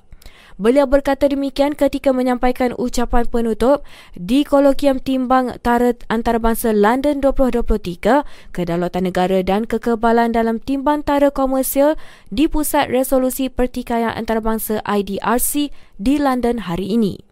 Beliau 0.61 0.85
berkata 0.85 1.25
demikian 1.25 1.73
ketika 1.73 2.13
menyampaikan 2.13 2.77
ucapan 2.77 3.25
penutup 3.25 3.81
di 4.13 4.45
Kolokium 4.45 5.01
Timbang 5.01 5.57
Tara 5.65 5.97
Antarabangsa 6.13 6.77
London 6.77 7.25
2023 7.25 8.53
Kedaulatan 8.53 9.09
Negara 9.09 9.41
dan 9.41 9.65
Kekebalan 9.65 10.37
dalam 10.37 10.61
Timbang 10.61 11.01
Tara 11.01 11.33
Komersial 11.33 11.97
di 12.29 12.45
Pusat 12.45 12.93
Resolusi 12.93 13.49
Pertikaian 13.49 14.13
Antarabangsa 14.13 14.85
IDRC 14.85 15.73
di 15.97 16.21
London 16.21 16.69
hari 16.69 16.93
ini. 16.93 17.28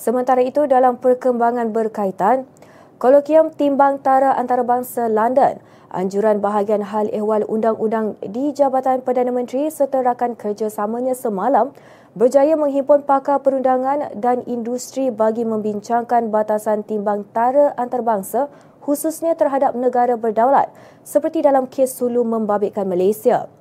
Sementara 0.00 0.40
itu 0.40 0.64
dalam 0.64 0.96
perkembangan 0.96 1.76
berkaitan, 1.76 2.48
Kolokium 2.96 3.52
Timbang 3.52 4.00
Tara 4.00 4.32
Antarabangsa 4.32 5.12
London 5.12 5.60
anjuran 5.92 6.40
bahagian 6.40 6.88
hal 6.88 7.12
ehwal 7.12 7.44
undang-undang 7.44 8.16
di 8.24 8.56
Jabatan 8.56 9.04
Perdana 9.04 9.28
Menteri 9.28 9.68
serta 9.68 10.00
rakan 10.00 10.40
kerjasamanya 10.40 11.12
semalam 11.12 11.76
berjaya 12.16 12.56
menghimpun 12.56 13.04
pakar 13.04 13.44
perundangan 13.44 14.16
dan 14.16 14.40
industri 14.48 15.12
bagi 15.12 15.44
membincangkan 15.44 16.32
batasan 16.32 16.80
timbang 16.80 17.28
tara 17.36 17.76
antarabangsa 17.76 18.48
khususnya 18.80 19.36
terhadap 19.36 19.76
negara 19.76 20.16
berdaulat 20.16 20.72
seperti 21.04 21.44
dalam 21.44 21.68
kes 21.68 22.00
Sulu 22.00 22.24
membabitkan 22.24 22.88
Malaysia. 22.88 23.52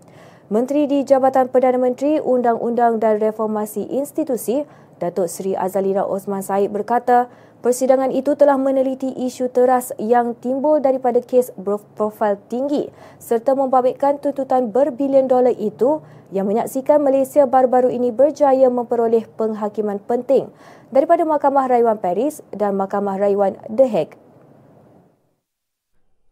Menteri 0.49 0.89
di 0.89 1.05
Jabatan 1.05 1.53
Perdana 1.53 1.77
Menteri 1.77 2.17
Undang-Undang 2.17 2.97
dan 2.97 3.21
Reformasi 3.21 3.85
Institusi, 3.85 4.65
Datuk 4.99 5.31
Seri 5.31 5.55
Azalina 5.55 6.03
Osman 6.03 6.43
Said 6.43 6.69
berkata, 6.69 7.31
Persidangan 7.59 8.15
itu 8.15 8.39
telah 8.39 8.55
meneliti 8.55 9.11
isu 9.11 9.51
teras 9.51 9.91
yang 9.99 10.31
timbul 10.39 10.79
daripada 10.79 11.19
kes 11.19 11.51
profil 11.91 12.39
tinggi 12.47 12.87
serta 13.19 13.51
membabitkan 13.51 14.15
tuntutan 14.15 14.71
berbilion 14.71 15.27
dolar 15.27 15.51
itu 15.51 15.99
yang 16.31 16.47
menyaksikan 16.47 17.03
Malaysia 17.03 17.43
baru-baru 17.43 17.91
ini 17.91 18.15
berjaya 18.15 18.71
memperoleh 18.71 19.27
penghakiman 19.35 19.99
penting 19.99 20.47
daripada 20.87 21.27
Mahkamah 21.27 21.67
Rayuan 21.67 21.99
Paris 21.99 22.39
dan 22.55 22.79
Mahkamah 22.79 23.19
Rayuan 23.19 23.59
The 23.67 23.91
Hague. 23.91 24.28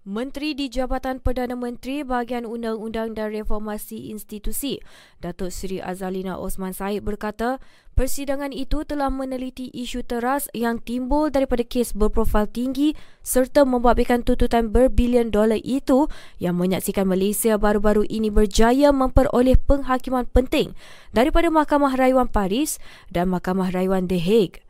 Menteri 0.08 0.56
di 0.56 0.72
Jabatan 0.72 1.20
Perdana 1.20 1.60
Menteri 1.60 2.00
Bahagian 2.00 2.48
Undang-Undang 2.48 3.12
dan 3.12 3.28
Reformasi 3.28 4.08
Institusi, 4.08 4.80
Datuk 5.20 5.52
Seri 5.52 5.84
Azalina 5.84 6.40
Osman 6.40 6.72
Said 6.72 7.04
berkata, 7.04 7.60
persidangan 7.92 8.56
itu 8.56 8.88
telah 8.88 9.12
meneliti 9.12 9.68
isu 9.68 10.08
teras 10.08 10.48
yang 10.56 10.80
timbul 10.80 11.28
daripada 11.28 11.68
kes 11.68 11.92
berprofil 11.92 12.48
tinggi 12.48 12.96
serta 13.20 13.68
membabitkan 13.68 14.24
tuntutan 14.24 14.72
berbilion 14.72 15.28
dolar 15.28 15.60
itu 15.60 16.08
yang 16.40 16.56
menyaksikan 16.56 17.04
Malaysia 17.04 17.60
baru-baru 17.60 18.08
ini 18.08 18.32
berjaya 18.32 18.96
memperoleh 18.96 19.60
penghakiman 19.60 20.24
penting 20.24 20.72
daripada 21.12 21.52
Mahkamah 21.52 22.00
Rayuan 22.00 22.32
Paris 22.32 22.80
dan 23.12 23.28
Mahkamah 23.28 23.76
Rayuan 23.76 24.08
The 24.08 24.24
Hague. 24.24 24.67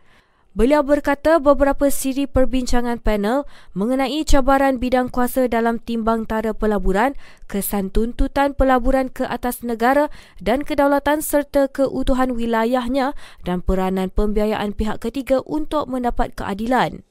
Beliau 0.58 0.82
berkata 0.82 1.38
beberapa 1.38 1.86
siri 1.94 2.26
perbincangan 2.26 2.98
panel 2.98 3.46
mengenai 3.78 4.26
cabaran 4.26 4.82
bidang 4.82 5.14
kuasa 5.14 5.46
dalam 5.46 5.78
timbang 5.78 6.26
tara 6.26 6.50
pelaburan, 6.50 7.14
kesan 7.46 7.94
tuntutan 7.94 8.58
pelaburan 8.58 9.14
ke 9.14 9.22
atas 9.22 9.62
negara 9.62 10.10
dan 10.42 10.66
kedaulatan 10.66 11.22
serta 11.22 11.70
keutuhan 11.70 12.34
wilayahnya 12.34 13.14
dan 13.46 13.62
peranan 13.62 14.10
pembiayaan 14.10 14.74
pihak 14.74 14.98
ketiga 14.98 15.46
untuk 15.46 15.86
mendapat 15.94 16.34
keadilan. 16.34 17.06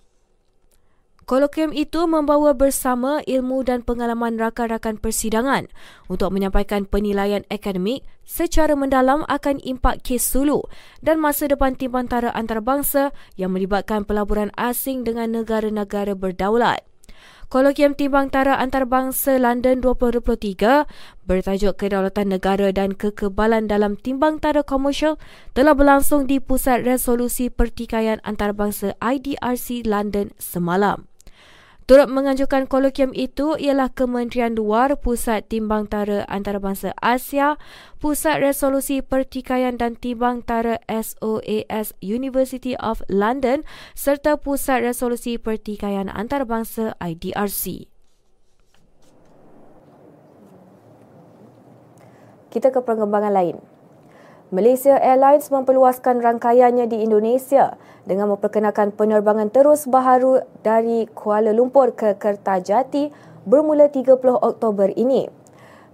Kolokium 1.26 1.74
itu 1.74 2.06
membawa 2.06 2.54
bersama 2.54 3.18
ilmu 3.26 3.66
dan 3.66 3.82
pengalaman 3.82 4.38
rakan-rakan 4.38 4.94
persidangan 4.94 5.66
untuk 6.06 6.30
menyampaikan 6.30 6.86
penilaian 6.86 7.42
akademik 7.50 8.06
secara 8.22 8.78
mendalam 8.78 9.26
akan 9.26 9.58
impak 9.66 10.06
kes 10.06 10.22
Sulu 10.22 10.62
dan 11.02 11.18
masa 11.18 11.50
depan 11.50 11.74
timbantara 11.74 12.30
antarabangsa 12.30 13.10
yang 13.34 13.50
melibatkan 13.50 14.06
pelaburan 14.06 14.54
asing 14.54 15.02
dengan 15.02 15.34
negara-negara 15.34 16.14
berdaulat. 16.14 16.86
Kolokium 17.50 17.98
Timbang 17.98 18.30
Tara 18.30 18.62
Antarabangsa 18.62 19.34
London 19.42 19.82
2023 19.82 20.86
bertajuk 21.26 21.74
Kedaulatan 21.74 22.38
Negara 22.38 22.70
dan 22.70 22.94
Kekebalan 22.94 23.66
dalam 23.66 23.98
Timbang 23.98 24.38
Tara 24.38 24.62
Komersial 24.62 25.18
telah 25.58 25.74
berlangsung 25.74 26.30
di 26.30 26.38
Pusat 26.38 26.86
Resolusi 26.86 27.50
Pertikaian 27.50 28.22
Antarabangsa 28.22 28.94
IDRC 29.02 29.82
London 29.90 30.30
semalam. 30.38 31.10
Turut 31.86 32.10
menganjurkan 32.10 32.66
kolokium 32.66 33.14
itu 33.14 33.54
ialah 33.54 33.94
Kementerian 33.94 34.58
Luar 34.58 34.98
Pusat 34.98 35.46
Timbang 35.46 35.86
Tara 35.86 36.26
Antarabangsa 36.26 36.90
Asia, 36.98 37.62
Pusat 38.02 38.42
Resolusi 38.42 39.06
Pertikaian 39.06 39.78
dan 39.78 39.94
Timbang 39.94 40.42
Tara 40.42 40.82
SOAS 40.90 41.94
University 42.02 42.74
of 42.82 43.06
London 43.06 43.62
serta 43.94 44.34
Pusat 44.34 44.90
Resolusi 44.90 45.38
Pertikaian 45.38 46.10
Antarabangsa 46.10 46.98
IDRC. 46.98 47.86
Kita 52.50 52.74
ke 52.74 52.82
perkembangan 52.82 53.30
lain. 53.30 53.75
Malaysia 54.54 54.94
Airlines 55.02 55.50
memperluaskan 55.50 56.22
rangkaiannya 56.22 56.86
di 56.86 57.02
Indonesia 57.02 57.74
dengan 58.06 58.30
memperkenalkan 58.30 58.94
penerbangan 58.94 59.50
terus 59.50 59.90
baharu 59.90 60.46
dari 60.62 61.10
Kuala 61.10 61.50
Lumpur 61.50 61.90
ke 61.90 62.14
Kertajati 62.14 63.10
bermula 63.42 63.90
30 63.90 64.14
Oktober 64.38 64.94
ini. 64.94 65.26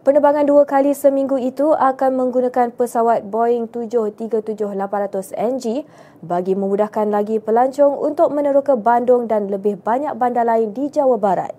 Penerbangan 0.05 0.45
dua 0.45 0.69
kali 0.69 0.93
seminggu 0.93 1.41
itu 1.41 1.73
akan 1.73 2.13
menggunakan 2.13 2.77
pesawat 2.77 3.25
Boeing 3.25 3.73
737-800NG 3.73 5.89
bagi 6.21 6.53
memudahkan 6.53 7.09
lagi 7.09 7.41
pelancong 7.41 7.97
untuk 7.97 8.37
meneroka 8.37 8.77
Bandung 8.77 9.33
dan 9.33 9.49
lebih 9.49 9.81
banyak 9.81 10.13
bandar 10.19 10.45
lain 10.45 10.77
di 10.77 10.93
Jawa 10.93 11.17
Barat. 11.17 11.57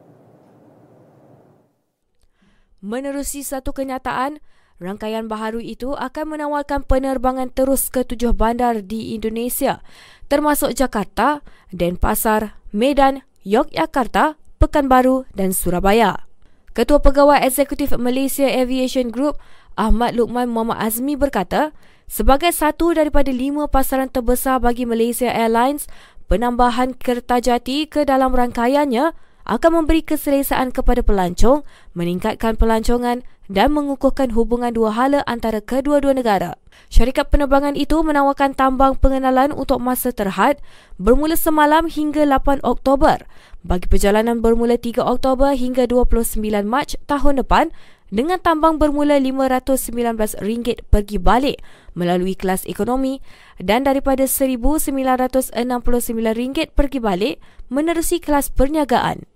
Menerusi 2.83 3.47
satu 3.47 3.71
kenyataan, 3.71 4.43
Rangkaian 4.81 5.29
baharu 5.29 5.61
itu 5.61 5.93
akan 5.93 6.37
menawarkan 6.37 6.83
penerbangan 6.83 7.53
terus 7.53 7.93
ke 7.93 8.01
tujuh 8.01 8.33
bandar 8.33 8.81
di 8.81 9.13
Indonesia, 9.13 9.85
termasuk 10.27 10.73
Jakarta, 10.73 11.45
Denpasar, 11.69 12.57
Medan, 12.73 13.21
Yogyakarta, 13.45 14.39
Pekanbaru 14.57 15.29
dan 15.35 15.53
Surabaya. 15.53 16.25
Ketua 16.73 16.97
Pegawai 16.97 17.45
Eksekutif 17.45 17.93
Malaysia 18.01 18.49
Aviation 18.49 19.13
Group, 19.13 19.37
Ahmad 19.77 20.17
Lukman 20.17 20.49
Muhammad 20.49 20.81
Azmi 20.81 21.13
berkata, 21.13 21.69
sebagai 22.09 22.49
satu 22.49 22.97
daripada 22.97 23.29
lima 23.29 23.69
pasaran 23.69 24.09
terbesar 24.09 24.57
bagi 24.57 24.89
Malaysia 24.89 25.29
Airlines, 25.29 25.85
penambahan 26.25 26.97
Kertajati 26.97 27.85
ke 27.85 28.09
dalam 28.09 28.33
rangkaiannya 28.33 29.13
akan 29.43 29.71
memberi 29.83 30.01
keselesaan 30.01 30.71
kepada 30.71 31.03
pelancong, 31.03 31.67
meningkatkan 31.93 32.55
pelancongan 32.55 33.27
dan 33.51 33.75
mengukuhkan 33.75 34.31
hubungan 34.31 34.71
dua 34.71 34.95
hala 34.95 35.19
antara 35.27 35.59
kedua-dua 35.59 36.15
negara. 36.15 36.55
Syarikat 36.87 37.33
penerbangan 37.33 37.73
itu 37.73 37.99
menawarkan 38.05 38.53
tambang 38.53 38.93
pengenalan 38.95 39.51
untuk 39.51 39.81
masa 39.81 40.13
terhad 40.13 40.61
bermula 41.01 41.33
semalam 41.33 41.89
hingga 41.89 42.21
8 42.25 42.61
Oktober 42.61 43.25
bagi 43.65 43.89
perjalanan 43.89 44.43
bermula 44.43 44.77
3 44.77 45.01
Oktober 45.01 45.57
hingga 45.57 45.89
29 45.89 46.37
Mac 46.67 46.93
tahun 47.09 47.41
depan 47.41 47.73
dengan 48.13 48.37
tambang 48.37 48.77
bermula 48.77 49.17
RM519 49.17 50.85
pergi 50.93 51.17
balik 51.17 51.57
melalui 51.97 52.37
kelas 52.37 52.69
ekonomi 52.69 53.25
dan 53.57 53.89
daripada 53.89 54.29
RM1,969 54.29 56.77
pergi 56.77 56.99
balik 57.01 57.41
menerusi 57.73 58.21
kelas 58.21 58.53
perniagaan. 58.53 59.32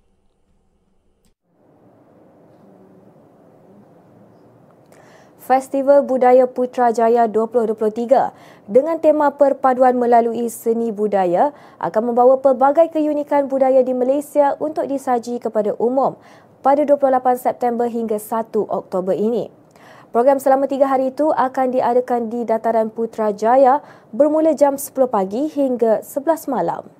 Festival 5.47 6.03
Budaya 6.03 6.43
Putrajaya 6.43 7.23
2023 7.31 8.67
dengan 8.67 8.99
tema 8.99 9.31
perpaduan 9.31 9.95
melalui 9.95 10.51
seni 10.51 10.91
budaya 10.91 11.55
akan 11.79 12.11
membawa 12.11 12.35
pelbagai 12.43 12.91
keunikan 12.91 13.47
budaya 13.47 13.79
di 13.79 13.95
Malaysia 13.95 14.59
untuk 14.59 14.91
disaji 14.91 15.39
kepada 15.39 15.71
umum 15.79 16.19
pada 16.59 16.83
28 16.83 17.39
September 17.39 17.87
hingga 17.87 18.19
1 18.19 18.59
Oktober 18.59 19.15
ini. 19.15 19.47
Program 20.11 20.35
selama 20.35 20.67
tiga 20.67 20.91
hari 20.91 21.15
itu 21.15 21.31
akan 21.31 21.71
diadakan 21.71 22.27
di 22.27 22.43
Dataran 22.43 22.91
Putrajaya 22.91 23.79
bermula 24.11 24.51
jam 24.51 24.75
10 24.75 24.91
pagi 25.07 25.47
hingga 25.47 26.03
11 26.03 26.51
malam 26.51 26.96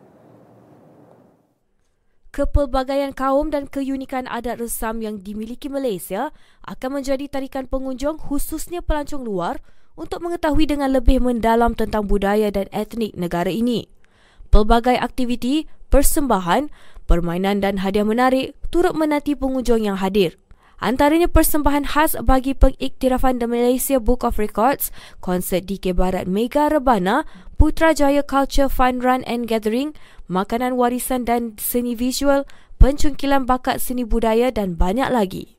kepelbagaian 2.37 3.17
kaum 3.17 3.49
dan 3.49 3.65
keunikan 3.65 4.29
adat 4.29 4.61
resam 4.61 5.01
yang 5.01 5.25
dimiliki 5.25 5.73
Malaysia 5.73 6.29
akan 6.69 7.01
menjadi 7.01 7.25
tarikan 7.25 7.65
pengunjung 7.65 8.21
khususnya 8.21 8.85
pelancong 8.85 9.25
luar 9.25 9.57
untuk 9.97 10.21
mengetahui 10.21 10.69
dengan 10.69 10.93
lebih 10.93 11.17
mendalam 11.17 11.73
tentang 11.73 12.05
budaya 12.05 12.53
dan 12.53 12.69
etnik 12.69 13.17
negara 13.17 13.49
ini. 13.49 13.89
Pelbagai 14.53 15.01
aktiviti, 15.01 15.65
persembahan, 15.89 16.69
permainan 17.09 17.65
dan 17.65 17.81
hadiah 17.81 18.05
menarik 18.05 18.53
turut 18.69 18.93
menanti 18.93 19.33
pengunjung 19.33 19.81
yang 19.81 19.97
hadir. 19.97 20.37
Antaranya 20.77 21.25
persembahan 21.25 21.89
khas 21.89 22.13
bagi 22.21 22.53
pengiktirafan 22.53 23.41
The 23.41 23.49
Malaysia 23.49 23.97
Book 23.97 24.21
of 24.21 24.37
Records, 24.37 24.93
konsert 25.25 25.65
DK 25.65 25.97
Barat 25.97 26.29
Mega 26.29 26.69
Rebana, 26.69 27.25
Putrajaya 27.57 28.21
Culture 28.21 28.69
Fun 28.69 29.01
Run 29.01 29.25
and 29.25 29.49
Gathering, 29.49 29.97
makanan 30.27 30.75
warisan 30.75 31.23
dan 31.23 31.55
seni 31.59 31.95
visual, 31.95 32.47
pencungkilan 32.77 33.47
bakat 33.47 33.79
seni 33.83 34.07
budaya 34.07 34.53
dan 34.53 34.79
banyak 34.79 35.07
lagi. 35.11 35.57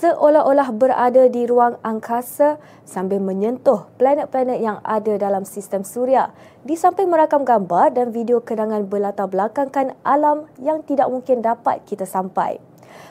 seolah-olah 0.00 0.72
berada 0.72 1.28
di 1.28 1.44
ruang 1.44 1.76
angkasa 1.84 2.56
sambil 2.88 3.20
menyentuh 3.20 3.84
planet-planet 4.00 4.56
yang 4.56 4.80
ada 4.80 5.20
dalam 5.20 5.44
sistem 5.44 5.84
suria 5.84 6.32
di 6.64 6.72
samping 6.72 7.12
merakam 7.12 7.44
gambar 7.44 7.92
dan 7.92 8.08
video 8.08 8.40
kenangan 8.40 8.88
berlatar 8.88 9.28
belakangkan 9.28 9.92
alam 10.00 10.48
yang 10.56 10.80
tidak 10.88 11.12
mungkin 11.12 11.44
dapat 11.44 11.84
kita 11.84 12.08
sampai. 12.08 12.69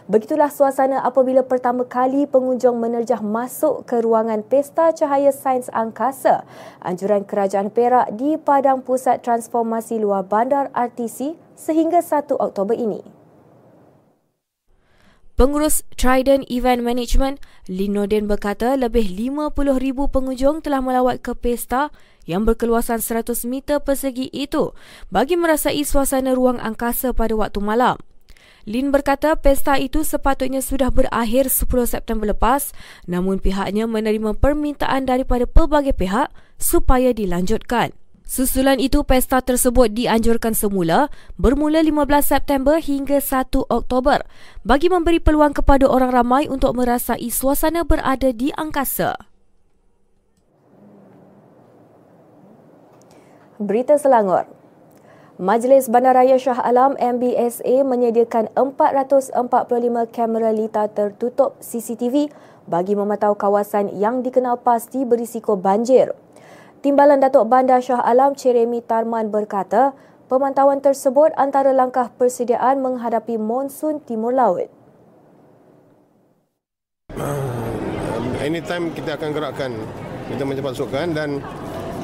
Begitulah 0.09 0.49
suasana 0.49 1.05
apabila 1.05 1.45
pertama 1.45 1.85
kali 1.85 2.25
pengunjung 2.25 2.81
menerjah 2.81 3.21
masuk 3.21 3.85
ke 3.85 4.01
ruangan 4.01 4.41
Pesta 4.41 4.89
Cahaya 4.89 5.29
Sains 5.29 5.69
Angkasa 5.69 6.49
anjuran 6.81 7.21
Kerajaan 7.21 7.69
Perak 7.69 8.17
di 8.17 8.33
Padang 8.33 8.81
Pusat 8.81 9.21
Transformasi 9.21 10.01
Luar 10.01 10.25
Bandar 10.25 10.73
RTC 10.73 11.37
sehingga 11.53 12.01
1 12.01 12.25
Oktober 12.41 12.73
ini. 12.73 13.05
Pengurus 15.37 15.85
Trident 15.93 16.41
Event 16.49 16.81
Management, 16.81 17.37
Lin 17.69 17.93
Nordin 17.93 18.25
berkata 18.25 18.73
lebih 18.73 19.05
50,000 19.05 20.09
pengunjung 20.09 20.65
telah 20.65 20.81
melawat 20.81 21.21
ke 21.21 21.37
pesta 21.37 21.93
yang 22.25 22.49
berkeluasan 22.49 22.97
100 22.97 23.45
meter 23.45 23.77
persegi 23.77 24.25
itu 24.33 24.73
bagi 25.13 25.37
merasai 25.37 25.85
suasana 25.85 26.33
ruang 26.33 26.57
angkasa 26.57 27.13
pada 27.13 27.37
waktu 27.37 27.61
malam. 27.61 28.01
Lin 28.69 28.93
berkata 28.93 29.34
pesta 29.34 29.82
itu 29.82 30.05
sepatutnya 30.05 30.62
sudah 30.62 30.93
berakhir 30.93 31.49
10 31.49 31.65
September 31.89 32.29
lepas 32.29 32.69
namun 33.10 33.41
pihaknya 33.41 33.89
menerima 33.89 34.38
permintaan 34.38 35.10
daripada 35.10 35.49
pelbagai 35.49 35.97
pihak 35.97 36.29
supaya 36.62 37.10
dilanjutkan. 37.10 37.97
Susulan 38.29 38.77
itu, 38.77 39.01
pesta 39.01 39.41
tersebut 39.41 39.89
dianjurkan 39.89 40.53
semula 40.53 41.10
bermula 41.34 41.82
15 41.82 42.21
September 42.21 42.77
hingga 42.77 43.17
1 43.17 43.58
Oktober 43.73 44.21
bagi 44.62 44.86
memberi 44.86 45.17
peluang 45.17 45.58
kepada 45.58 45.89
orang 45.89 46.13
ramai 46.13 46.45
untuk 46.45 46.77
merasai 46.77 47.25
suasana 47.34 47.82
berada 47.82 48.29
di 48.29 48.53
angkasa. 48.53 49.17
Berita 53.58 53.97
Selangor 53.97 54.58
Majlis 55.39 55.88
Bandaraya 55.88 56.36
Shah 56.36 56.60
Alam 56.60 56.99
MBSA 56.99 57.88
menyediakan 57.88 58.52
445 58.60 59.39
kamera 60.12 60.52
lita 60.52 60.84
tertutup 60.91 61.56
CCTV 61.63 62.28
bagi 62.67 62.91
memantau 62.91 63.39
kawasan 63.39 63.88
yang 63.95 64.19
dikenal 64.19 64.60
pasti 64.60 65.08
berisiko 65.08 65.56
banjir. 65.56 66.12
Timbalan 66.84 67.23
Datuk 67.23 67.47
Bandar 67.47 67.80
Shah 67.80 68.04
Alam 68.04 68.36
Ceremi 68.36 68.84
Tarman 68.84 69.32
berkata, 69.32 69.95
pemantauan 70.28 70.84
tersebut 70.84 71.32
antara 71.39 71.71
langkah 71.71 72.12
persediaan 72.19 72.84
menghadapi 72.84 73.39
monsun 73.39 74.04
Timur 74.04 74.36
Laut. 74.36 74.67
Uh, 77.15 78.43
anytime 78.43 78.91
kita 78.91 79.15
akan 79.15 79.32
gerakkan 79.32 79.71
kita 80.28 80.43
mencapai 80.43 80.75
pasukan 80.75 81.08
dan 81.15 81.39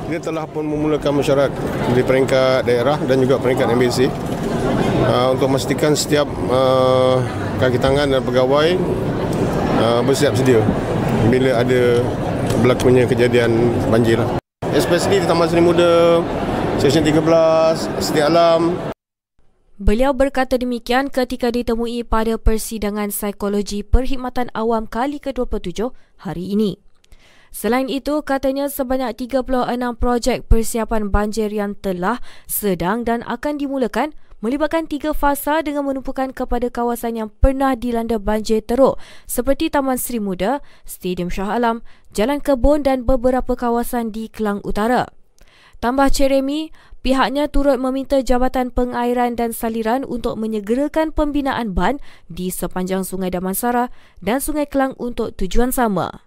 kita 0.06 0.30
telah 0.32 0.46
pun 0.46 0.64
memulakan 0.66 1.22
mesyuarat 1.22 1.52
di 1.94 2.02
peringkat 2.06 2.66
daerah 2.66 2.98
dan 3.04 3.18
juga 3.22 3.42
peringkat 3.42 3.74
MBC 3.74 4.10
uh, 5.10 5.34
untuk 5.34 5.50
memastikan 5.50 5.98
setiap 5.98 6.30
uh, 6.50 7.20
kaki 7.58 7.82
tangan 7.82 8.10
dan 8.14 8.22
pegawai 8.22 8.78
uh, 9.82 10.02
bersiap 10.06 10.38
sedia 10.38 10.62
bila 11.30 11.58
ada 11.60 12.06
berlakunya 12.62 13.10
kejadian 13.10 13.74
banjir 13.90 14.22
especially 14.76 15.24
di 15.24 15.28
Taman 15.28 15.48
Seni 15.48 15.64
Muda, 15.64 16.20
Seksyen 16.84 17.08
13, 17.08 18.04
Setiap 18.04 18.28
Alam. 18.28 18.76
Beliau 19.76 20.16
berkata 20.16 20.56
demikian 20.56 21.12
ketika 21.12 21.52
ditemui 21.52 22.04
pada 22.08 22.40
persidangan 22.40 23.12
psikologi 23.12 23.84
perkhidmatan 23.84 24.52
awam 24.56 24.88
kali 24.88 25.20
ke-27 25.20 25.92
hari 26.24 26.56
ini. 26.56 26.85
Selain 27.56 27.88
itu, 27.88 28.20
katanya 28.20 28.68
sebanyak 28.68 29.16
36 29.32 29.48
projek 29.96 30.44
persiapan 30.52 31.08
banjir 31.08 31.48
yang 31.48 31.72
telah, 31.80 32.20
sedang 32.52 33.08
dan 33.08 33.24
akan 33.24 33.56
dimulakan 33.56 34.12
melibatkan 34.44 34.92
tiga 34.92 35.16
fasa 35.16 35.64
dengan 35.64 35.88
menumpukan 35.88 36.36
kepada 36.36 36.68
kawasan 36.68 37.16
yang 37.16 37.30
pernah 37.32 37.72
dilanda 37.80 38.20
banjir 38.20 38.60
teruk 38.60 39.00
seperti 39.24 39.72
Taman 39.72 39.96
Seri 39.96 40.20
Muda, 40.20 40.60
Stadium 40.84 41.32
Shah 41.32 41.56
Alam, 41.56 41.80
Jalan 42.12 42.44
Kebun 42.44 42.84
dan 42.84 43.08
beberapa 43.08 43.56
kawasan 43.56 44.12
di 44.12 44.28
Kelang 44.28 44.60
Utara. 44.68 45.08
Tambah 45.80 46.12
Ceremi, 46.12 46.76
pihaknya 47.08 47.48
turut 47.48 47.80
meminta 47.80 48.20
Jabatan 48.20 48.68
Pengairan 48.68 49.40
dan 49.40 49.56
Saliran 49.56 50.04
untuk 50.04 50.36
menyegerakan 50.36 51.16
pembinaan 51.16 51.72
ban 51.72 52.04
di 52.28 52.52
sepanjang 52.52 53.08
Sungai 53.08 53.32
Damansara 53.32 53.88
dan 54.20 54.44
Sungai 54.44 54.68
Kelang 54.68 54.92
untuk 55.00 55.40
tujuan 55.40 55.72
sama. 55.72 56.25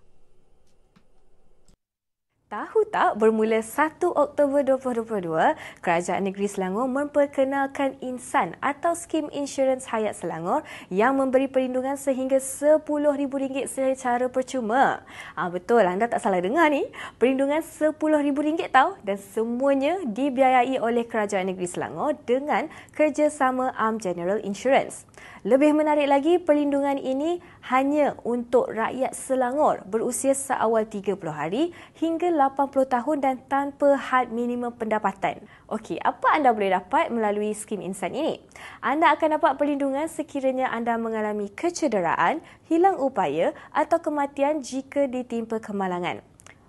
Tahu 2.48 2.88
tak, 2.88 3.20
bermula 3.20 3.60
1 3.60 4.00
Oktober 4.00 4.64
2022, 4.64 5.52
Kerajaan 5.84 6.24
Negeri 6.24 6.48
Selangor 6.48 6.88
memperkenalkan 6.88 8.00
Insan 8.00 8.56
atau 8.64 8.96
Skim 8.96 9.28
Insurans 9.36 9.84
Hayat 9.92 10.16
Selangor 10.16 10.64
yang 10.88 11.20
memberi 11.20 11.44
perlindungan 11.44 12.00
sehingga 12.00 12.40
RM10,000 12.40 13.68
secara 13.68 14.32
percuma. 14.32 15.04
Ah 15.36 15.52
betul, 15.52 15.84
anda 15.84 16.08
tak 16.08 16.24
salah 16.24 16.40
dengar 16.40 16.72
ni. 16.72 16.88
Perlindungan 17.20 17.60
RM10,000 17.60 18.72
tahu 18.72 18.96
dan 19.04 19.20
semuanya 19.20 20.00
dibiayai 20.08 20.80
oleh 20.80 21.04
Kerajaan 21.04 21.52
Negeri 21.52 21.68
Selangor 21.68 22.16
dengan 22.24 22.72
kerjasama 22.96 23.76
Arm 23.76 24.00
General 24.00 24.40
Insurance. 24.40 25.07
Lebih 25.46 25.70
menarik 25.70 26.10
lagi, 26.10 26.34
perlindungan 26.42 26.98
ini 26.98 27.38
hanya 27.70 28.18
untuk 28.26 28.74
rakyat 28.74 29.14
Selangor 29.14 29.86
berusia 29.86 30.34
seawal 30.34 30.82
30 30.90 31.14
hari 31.30 31.70
hingga 32.02 32.26
80 32.34 32.90
tahun 32.90 33.16
dan 33.22 33.36
tanpa 33.46 33.94
had 33.94 34.34
minimum 34.34 34.74
pendapatan. 34.74 35.38
Okey, 35.70 36.02
apa 36.02 36.34
anda 36.34 36.50
boleh 36.50 36.74
dapat 36.74 37.14
melalui 37.14 37.54
skim 37.54 37.78
insan 37.86 38.18
ini? 38.18 38.42
Anda 38.82 39.14
akan 39.14 39.38
dapat 39.38 39.54
perlindungan 39.54 40.10
sekiranya 40.10 40.74
anda 40.74 40.98
mengalami 40.98 41.54
kecederaan, 41.54 42.42
hilang 42.66 42.98
upaya 42.98 43.54
atau 43.70 44.02
kematian 44.02 44.58
jika 44.60 45.06
ditimpa 45.06 45.62
kemalangan. 45.62 46.18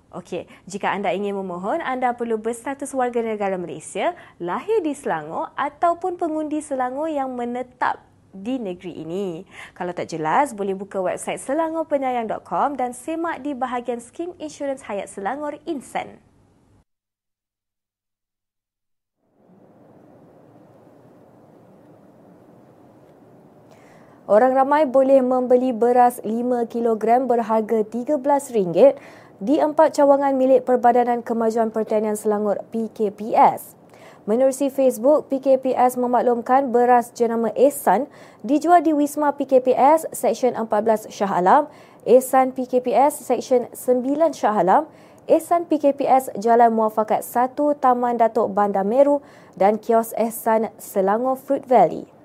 Okey, 0.10 0.50
jika 0.66 0.90
anda 0.90 1.14
ingin 1.14 1.38
memohon, 1.38 1.86
anda 1.86 2.18
perlu 2.18 2.42
berstatus 2.42 2.98
warga 2.98 3.22
negara 3.22 3.62
Malaysia, 3.62 4.18
lahir 4.42 4.82
di 4.82 4.98
Selangor 4.98 5.54
ataupun 5.54 6.18
pengundi 6.18 6.66
Selangor 6.66 7.14
yang 7.14 7.30
menetap 7.38 8.09
di 8.36 8.62
negeri 8.62 9.02
ini. 9.02 9.44
Kalau 9.74 9.94
tak 9.94 10.12
jelas, 10.12 10.54
boleh 10.54 10.78
buka 10.78 11.02
website 11.02 11.42
selangorpenyayang.com 11.42 12.78
dan 12.78 12.94
semak 12.94 13.42
di 13.42 13.58
bahagian 13.58 14.04
skim 14.04 14.36
insurans 14.38 14.86
hayat 14.86 15.10
Selangor 15.10 15.58
Insan. 15.66 16.22
Orang 24.30 24.54
ramai 24.54 24.86
boleh 24.86 25.26
membeli 25.26 25.74
beras 25.74 26.22
5 26.22 26.70
kg 26.70 27.26
berharga 27.26 27.82
RM13 27.82 28.94
di 29.42 29.58
empat 29.58 29.98
cawangan 29.98 30.38
milik 30.38 30.70
Perbadanan 30.70 31.26
Kemajuan 31.26 31.74
Pertanian 31.74 32.14
Selangor 32.14 32.62
PKPS. 32.70 33.79
Menerusi 34.28 34.68
Facebook, 34.68 35.32
PKPS 35.32 35.96
memaklumkan 35.96 36.76
beras 36.76 37.16
jenama 37.16 37.54
Ehsan 37.56 38.12
dijual 38.44 38.84
di 38.84 38.92
Wisma 38.92 39.32
PKPS 39.36 40.12
Seksyen 40.12 40.60
14 40.60 41.08
Shah 41.08 41.32
Alam, 41.32 41.72
Ehsan 42.04 42.52
PKPS 42.52 43.24
Seksyen 43.24 43.72
9 43.72 44.04
Shah 44.36 44.60
Alam, 44.60 44.92
Ehsan 45.30 45.70
PKPS 45.70 46.36
Jalan 46.42 46.76
Muafakat 46.76 47.22
1 47.22 47.56
Taman 47.80 48.20
Datuk 48.20 48.52
Bandar 48.52 48.84
Meru 48.84 49.24
dan 49.56 49.80
kios 49.80 50.12
Ehsan 50.18 50.74
Selangor 50.82 51.38
Fruit 51.38 51.64
Valley. 51.64 52.19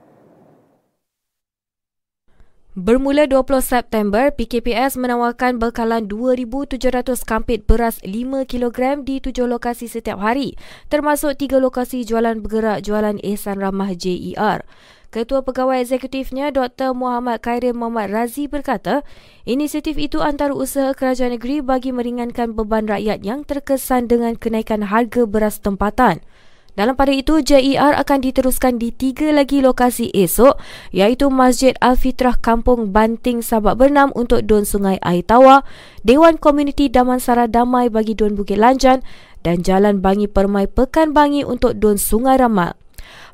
Bermula 2.75 3.31
20 3.31 3.63
September, 3.63 4.35
PKPS 4.35 4.99
menawarkan 4.99 5.63
bekalan 5.63 6.11
2,700 6.11 7.23
kampit 7.23 7.71
beras 7.71 8.03
5 8.03 8.51
kg 8.51 8.99
di 9.07 9.23
tujuh 9.23 9.47
lokasi 9.47 9.87
setiap 9.87 10.19
hari, 10.19 10.59
termasuk 10.91 11.39
tiga 11.39 11.63
lokasi 11.63 12.03
jualan 12.03 12.43
bergerak 12.43 12.83
jualan 12.83 13.23
Ehsan 13.23 13.63
Ramah 13.63 13.95
JER. 13.95 14.67
Ketua 15.15 15.47
Pegawai 15.47 15.87
Eksekutifnya 15.87 16.51
Dr. 16.51 16.99
Muhammad 16.99 17.39
Khairin 17.47 17.79
Muhammad 17.79 18.11
Razi 18.11 18.51
berkata, 18.51 19.07
inisiatif 19.47 19.95
itu 19.95 20.19
antara 20.19 20.51
usaha 20.51 20.91
kerajaan 20.99 21.39
negeri 21.39 21.63
bagi 21.63 21.95
meringankan 21.95 22.59
beban 22.59 22.91
rakyat 22.91 23.23
yang 23.23 23.47
terkesan 23.47 24.11
dengan 24.11 24.35
kenaikan 24.35 24.83
harga 24.91 25.23
beras 25.31 25.63
tempatan. 25.63 26.27
Dalam 26.75 26.99
pada 26.99 27.15
itu, 27.15 27.39
JER 27.39 27.95
akan 27.95 28.19
diteruskan 28.19 28.83
di 28.83 28.91
tiga 28.91 29.31
lagi 29.31 29.63
lokasi 29.63 30.11
esok 30.11 30.59
iaitu 30.91 31.31
Masjid 31.31 31.79
Al-Fitrah 31.79 32.35
Kampung 32.35 32.91
Banting 32.91 33.47
Sabak 33.47 33.79
Bernam 33.79 34.11
untuk 34.19 34.43
Don 34.43 34.67
Sungai 34.67 34.99
Air 35.07 35.23
Tawar, 35.23 35.63
Dewan 36.03 36.35
Komuniti 36.35 36.91
Damansara 36.91 37.47
Damai 37.47 37.87
bagi 37.95 38.19
Don 38.19 38.35
Bukit 38.35 38.59
Lanjan 38.59 39.07
dan 39.47 39.63
Jalan 39.63 40.03
Bangi 40.03 40.27
Permai 40.27 40.67
Pekan 40.67 41.15
Bangi 41.15 41.47
untuk 41.47 41.79
Don 41.79 41.95
Sungai 41.95 42.43
Ramal. 42.43 42.75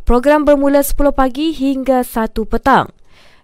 Program 0.04 0.44
bermula 0.44 0.84
10 0.84 1.08
pagi 1.16 1.56
hingga 1.56 2.04
1 2.04 2.36
petang. 2.44 2.92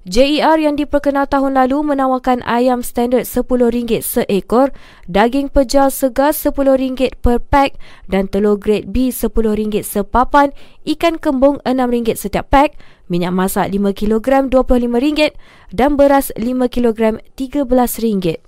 JER 0.07 0.63
yang 0.63 0.79
diperkenal 0.79 1.27
tahun 1.27 1.59
lalu 1.59 1.83
menawarkan 1.83 2.39
ayam 2.47 2.79
standard 2.79 3.27
RM10 3.27 4.07
seekor, 4.07 4.71
daging 5.11 5.51
pejal 5.51 5.91
segar 5.91 6.31
RM10 6.31 7.19
per 7.19 7.43
pack 7.43 7.75
dan 8.07 8.31
telur 8.31 8.55
grade 8.55 8.87
B 8.87 9.11
RM10 9.11 9.83
sepapan, 9.83 10.55
ikan 10.87 11.19
kembung 11.19 11.59
RM6 11.67 12.23
setiap 12.23 12.47
pack, 12.55 12.79
minyak 13.11 13.35
masak 13.35 13.67
5kg 13.75 14.47
RM25 14.47 15.35
dan 15.75 15.99
beras 15.99 16.31
5kg 16.39 17.19
RM13. 17.35 18.39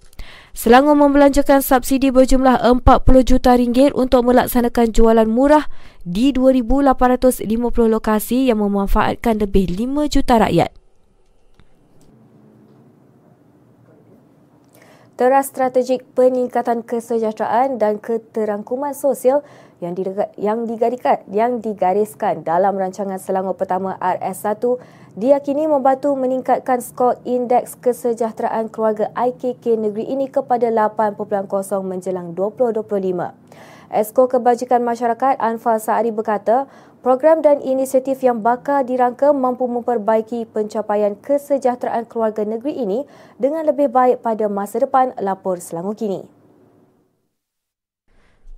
Selangor 0.54 0.94
membelanjakan 0.94 1.58
subsidi 1.58 2.14
berjumlah 2.14 2.62
40 2.62 3.02
juta 3.26 3.58
ringgit 3.58 3.90
untuk 3.98 4.30
melaksanakan 4.30 4.94
jualan 4.94 5.26
murah 5.26 5.66
di 6.06 6.30
2,850 6.30 7.50
lokasi 7.90 8.46
yang 8.46 8.62
memanfaatkan 8.62 9.42
lebih 9.42 9.74
5 9.74 10.06
juta 10.06 10.38
rakyat. 10.38 10.77
Teras 15.18 15.50
strategik 15.50 16.06
peningkatan 16.14 16.86
kesejahteraan 16.86 17.82
dan 17.82 17.98
keterangkuman 17.98 18.94
sosial 18.94 19.42
yang 19.82 19.98
yang 20.38 20.62
digadikan 20.62 21.18
yang 21.26 21.58
digariskan 21.58 22.46
dalam 22.46 22.78
rancangan 22.78 23.18
Selangor 23.18 23.58
Pertama 23.58 23.98
RS1 23.98 24.62
diakini 25.18 25.66
membantu 25.66 26.14
meningkatkan 26.14 26.78
skor 26.78 27.18
indeks 27.26 27.74
kesejahteraan 27.82 28.70
keluarga 28.70 29.10
IKK 29.18 29.74
negeri 29.74 30.06
ini 30.06 30.30
kepada 30.30 30.70
8.0 30.70 31.18
menjelang 31.82 32.38
2025. 32.38 32.86
Esko 33.88 34.28
Kebajikan 34.30 34.84
Masyarakat 34.84 35.40
Anfal 35.40 35.80
Saari 35.80 36.14
berkata, 36.14 36.70
program 37.00 37.40
dan 37.40 37.62
inisiatif 37.62 38.20
yang 38.22 38.42
bakal 38.42 38.82
dirangka 38.82 39.30
mampu 39.30 39.70
memperbaiki 39.70 40.50
pencapaian 40.50 41.14
kesejahteraan 41.18 42.06
keluarga 42.10 42.42
negeri 42.42 42.74
ini 42.78 42.98
dengan 43.38 43.66
lebih 43.66 43.90
baik 43.90 44.22
pada 44.22 44.50
masa 44.50 44.82
depan, 44.82 45.14
lapor 45.22 45.62
Selangor 45.62 45.94
kini. 45.94 46.26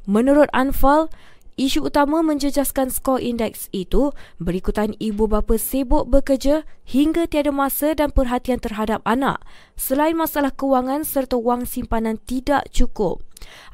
Menurut 0.09 0.49
Anfal, 0.57 1.13
Isu 1.61 1.93
utama 1.93 2.25
menjejaskan 2.25 2.89
skor 2.89 3.21
indeks 3.21 3.69
itu 3.69 4.17
berikutan 4.41 4.97
ibu 4.97 5.29
bapa 5.29 5.61
sibuk 5.61 6.09
bekerja 6.09 6.65
hingga 6.89 7.29
tiada 7.29 7.53
masa 7.53 7.93
dan 7.93 8.09
perhatian 8.17 8.57
terhadap 8.57 9.05
anak 9.05 9.45
selain 9.77 10.17
masalah 10.17 10.57
kewangan 10.57 11.05
serta 11.05 11.37
wang 11.37 11.69
simpanan 11.69 12.17
tidak 12.25 12.65
cukup. 12.73 13.21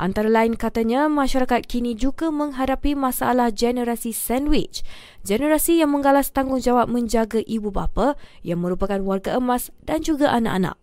Antara 0.02 0.26
lain 0.26 0.58
katanya 0.58 1.06
masyarakat 1.06 1.62
kini 1.70 1.94
juga 1.94 2.34
menghadapi 2.34 2.98
masalah 2.98 3.54
generasi 3.54 4.10
sandwich, 4.10 4.82
generasi 5.22 5.78
yang 5.78 5.94
menggalas 5.94 6.34
tanggungjawab 6.34 6.90
menjaga 6.90 7.38
ibu 7.46 7.70
bapa 7.70 8.18
yang 8.42 8.66
merupakan 8.66 8.98
warga 8.98 9.38
emas 9.38 9.70
dan 9.86 10.02
juga 10.02 10.34
anak-anak. 10.34 10.74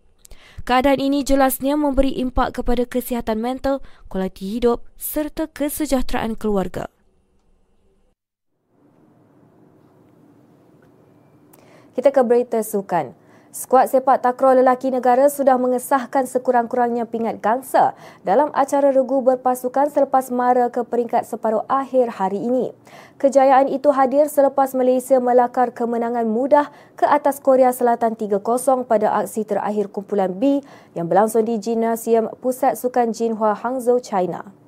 Keadaan 0.61 1.01
ini 1.01 1.25
jelasnya 1.25 1.73
memberi 1.73 2.13
impak 2.21 2.61
kepada 2.61 2.85
kesihatan 2.85 3.41
mental, 3.41 3.81
kualiti 4.05 4.53
hidup 4.53 4.85
serta 4.95 5.49
kesejahteraan 5.49 6.37
keluarga. 6.37 6.93
Kita 11.97 12.09
ke 12.13 12.21
berita 12.21 12.61
sukan. 12.61 13.22
Skuad 13.53 13.85
sepak 13.85 14.25
takraw 14.25 14.57
lelaki 14.57 14.89
negara 14.89 15.29
sudah 15.29 15.61
mengesahkan 15.61 16.25
sekurang-kurangnya 16.25 17.05
pingat 17.05 17.37
gangsa 17.37 17.93
dalam 18.25 18.49
acara 18.49 18.89
regu 18.89 19.21
berpasukan 19.21 19.93
selepas 19.93 20.33
mara 20.33 20.73
ke 20.73 20.81
peringkat 20.81 21.21
separuh 21.21 21.61
akhir 21.69 22.17
hari 22.17 22.41
ini. 22.41 22.73
Kejayaan 23.21 23.69
itu 23.69 23.93
hadir 23.93 24.25
selepas 24.25 24.73
Malaysia 24.73 25.21
melakar 25.21 25.69
kemenangan 25.69 26.25
mudah 26.25 26.73
ke 26.97 27.05
atas 27.05 27.37
Korea 27.37 27.69
Selatan 27.69 28.17
3-0 28.17 28.41
pada 28.89 29.21
aksi 29.21 29.45
terakhir 29.45 29.93
kumpulan 29.93 30.33
B 30.33 30.65
yang 30.97 31.05
berlangsung 31.05 31.45
di 31.45 31.61
Gymnasium 31.61 32.33
Pusat 32.41 32.73
Sukan 32.73 33.13
Jinhua 33.13 33.53
Hangzhou, 33.53 34.01
China. 34.01 34.62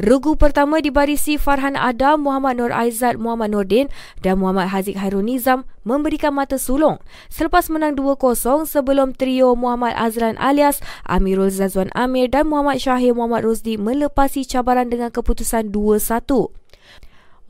Regu 0.00 0.40
pertama 0.40 0.80
dibarisi 0.80 1.36
Farhan 1.36 1.76
Adam, 1.76 2.24
Muhammad 2.24 2.56
Nur 2.56 2.72
Aizat, 2.72 3.20
Muhammad 3.20 3.52
Nordin 3.52 3.92
dan 4.24 4.40
Muhammad 4.40 4.72
Haziq 4.72 4.96
Hairul 4.96 5.20
Nizam 5.20 5.68
memberikan 5.84 6.32
mata 6.32 6.56
sulung 6.56 6.96
selepas 7.28 7.68
menang 7.68 7.92
2-0 8.00 8.64
sebelum 8.64 9.12
trio 9.12 9.52
Muhammad 9.52 9.92
Azran 9.92 10.40
alias 10.40 10.80
Amirul 11.04 11.52
Zazwan 11.52 11.92
Amir 11.92 12.32
dan 12.32 12.48
Muhammad 12.48 12.80
Syahir 12.80 13.12
Muhammad 13.12 13.44
Rosdi 13.44 13.76
melepasi 13.76 14.48
cabaran 14.48 14.88
dengan 14.88 15.12
keputusan 15.12 15.68
2-1. 15.68 16.61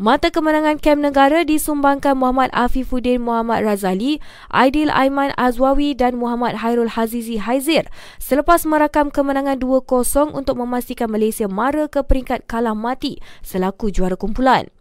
Mata 0.01 0.33
kemenangan 0.33 0.81
kem 0.81 1.05
negara 1.05 1.45
disumbangkan 1.45 2.17
Muhammad 2.17 2.49
Afifuddin 2.57 3.21
Muhammad 3.21 3.61
Razali, 3.61 4.25
Aidil 4.49 4.89
Aiman 4.89 5.37
Azwawi 5.37 5.93
dan 5.93 6.17
Muhammad 6.17 6.65
Hairul 6.65 6.97
Hazizi 6.97 7.37
Haizir 7.37 7.85
selepas 8.17 8.65
merakam 8.65 9.13
kemenangan 9.13 9.61
2-0 9.61 10.33
untuk 10.33 10.57
memastikan 10.57 11.13
Malaysia 11.13 11.45
mara 11.45 11.93
ke 11.93 12.01
peringkat 12.01 12.49
kalah 12.49 12.73
mati 12.73 13.21
selaku 13.45 13.93
juara 13.93 14.17
kumpulan. 14.17 14.73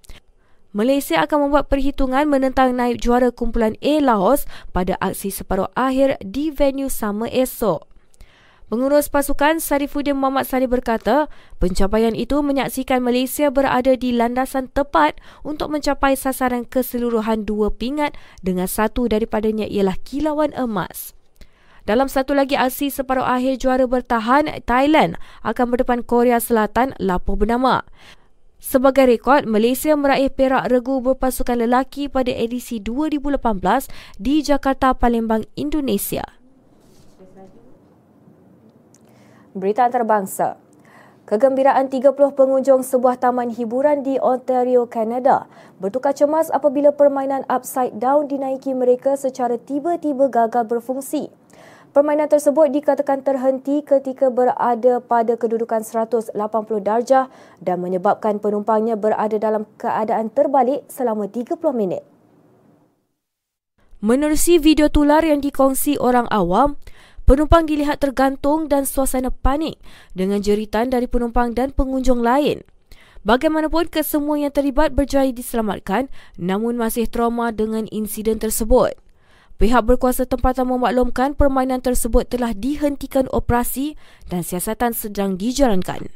Malaysia 0.71 1.19
akan 1.19 1.51
membuat 1.51 1.67
perhitungan 1.67 2.31
menentang 2.31 2.71
naib 2.71 2.95
juara 2.95 3.35
kumpulan 3.35 3.75
A 3.83 3.99
Laos 3.99 4.47
pada 4.71 4.95
aksi 5.03 5.27
separuh 5.27 5.67
akhir 5.75 6.23
di 6.23 6.55
venue 6.55 6.87
sama 6.87 7.27
esok. 7.27 7.90
Pengurus 8.71 9.11
pasukan 9.11 9.59
Sarifuddin 9.59 10.15
Muhammad 10.15 10.47
Sari 10.47 10.63
berkata, 10.63 11.27
pencapaian 11.59 12.15
itu 12.15 12.39
menyaksikan 12.39 13.03
Malaysia 13.03 13.51
berada 13.51 13.99
di 13.99 14.15
landasan 14.15 14.71
tepat 14.71 15.19
untuk 15.43 15.75
mencapai 15.75 16.15
sasaran 16.15 16.63
keseluruhan 16.63 17.43
dua 17.43 17.67
pingat 17.67 18.15
dengan 18.39 18.71
satu 18.71 19.11
daripadanya 19.11 19.67
ialah 19.67 19.99
kilauan 20.07 20.55
emas. 20.55 21.11
Dalam 21.83 22.07
satu 22.07 22.31
lagi 22.31 22.55
aksi 22.55 22.87
separuh 22.87 23.27
akhir 23.27 23.59
juara 23.59 23.83
bertahan, 23.91 24.47
Thailand 24.63 25.19
akan 25.43 25.65
berdepan 25.75 25.99
Korea 26.07 26.39
Selatan 26.39 26.95
lapor 26.95 27.43
bernama. 27.43 27.83
Sebagai 28.63 29.03
rekod, 29.03 29.51
Malaysia 29.51 29.99
meraih 29.99 30.31
perak 30.31 30.71
regu 30.71 31.03
berpasukan 31.03 31.59
lelaki 31.59 32.07
pada 32.07 32.31
edisi 32.31 32.79
2018 32.79 33.35
di 34.15 34.39
Jakarta, 34.39 34.95
Palembang, 34.95 35.43
Indonesia. 35.59 36.40
Berita 39.51 39.83
antarabangsa. 39.83 40.55
Kegembiraan 41.27 41.91
30 41.91 42.15
pengunjung 42.15 42.87
sebuah 42.87 43.19
taman 43.19 43.51
hiburan 43.51 43.99
di 43.99 44.15
Ontario, 44.15 44.87
Canada 44.87 45.51
bertukar 45.75 46.15
cemas 46.15 46.47
apabila 46.47 46.95
permainan 46.95 47.43
upside 47.51 47.99
down 47.99 48.31
dinaiki 48.31 48.71
mereka 48.71 49.19
secara 49.19 49.59
tiba-tiba 49.59 50.31
gagal 50.31 50.63
berfungsi. 50.71 51.27
Permainan 51.91 52.31
tersebut 52.31 52.71
dikatakan 52.71 53.27
terhenti 53.27 53.83
ketika 53.83 54.31
berada 54.31 55.03
pada 55.03 55.35
kedudukan 55.35 55.83
180 55.83 56.31
darjah 56.79 57.27
dan 57.59 57.83
menyebabkan 57.83 58.39
penumpangnya 58.39 58.95
berada 58.95 59.35
dalam 59.35 59.67
keadaan 59.75 60.31
terbalik 60.31 60.87
selama 60.87 61.27
30 61.27 61.59
minit. 61.75 62.07
Menerusi 63.99 64.57
video 64.57 64.87
tular 64.87 65.21
yang 65.21 65.43
dikongsi 65.43 65.99
orang 65.99 66.25
awam, 66.31 66.79
Penumpang 67.31 67.63
dilihat 67.63 68.03
tergantung 68.03 68.67
dan 68.67 68.83
suasana 68.83 69.31
panik 69.31 69.79
dengan 70.11 70.43
jeritan 70.43 70.91
dari 70.91 71.07
penumpang 71.07 71.55
dan 71.55 71.71
pengunjung 71.71 72.19
lain. 72.19 72.59
Bagaimanapun, 73.23 73.87
kesemua 73.87 74.35
yang 74.35 74.51
terlibat 74.51 74.91
berjaya 74.91 75.31
diselamatkan 75.31 76.11
namun 76.35 76.75
masih 76.75 77.07
trauma 77.07 77.55
dengan 77.55 77.87
insiden 77.87 78.35
tersebut. 78.35 78.99
Pihak 79.63 79.79
berkuasa 79.79 80.27
tempatan 80.27 80.75
memaklumkan 80.75 81.31
permainan 81.31 81.79
tersebut 81.79 82.27
telah 82.27 82.51
dihentikan 82.51 83.31
operasi 83.31 83.95
dan 84.27 84.43
siasatan 84.43 84.91
sedang 84.91 85.39
dijalankan. 85.39 86.11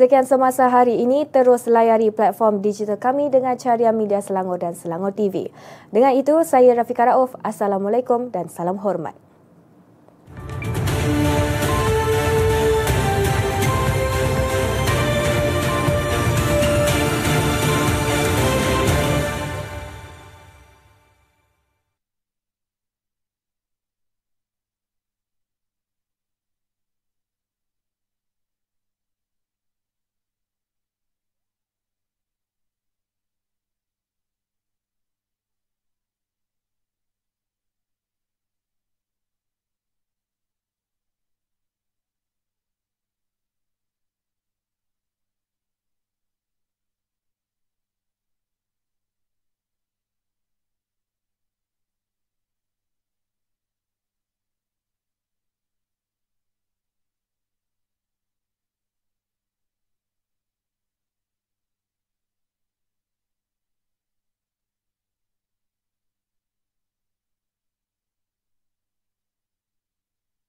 Sekian 0.00 0.24
semasa 0.24 0.72
hari 0.72 0.96
ini, 1.04 1.28
terus 1.28 1.68
layari 1.68 2.08
platform 2.08 2.64
digital 2.64 2.96
kami 2.96 3.28
dengan 3.28 3.52
carian 3.60 3.92
media 3.92 4.24
Selangor 4.24 4.56
dan 4.56 4.72
Selangor 4.72 5.12
TV. 5.12 5.52
Dengan 5.92 6.16
itu, 6.16 6.40
saya 6.40 6.72
Rafiqah 6.72 7.12
Rauf. 7.12 7.36
Assalamualaikum 7.44 8.32
dan 8.32 8.48
salam 8.48 8.80
hormat. 8.80 9.12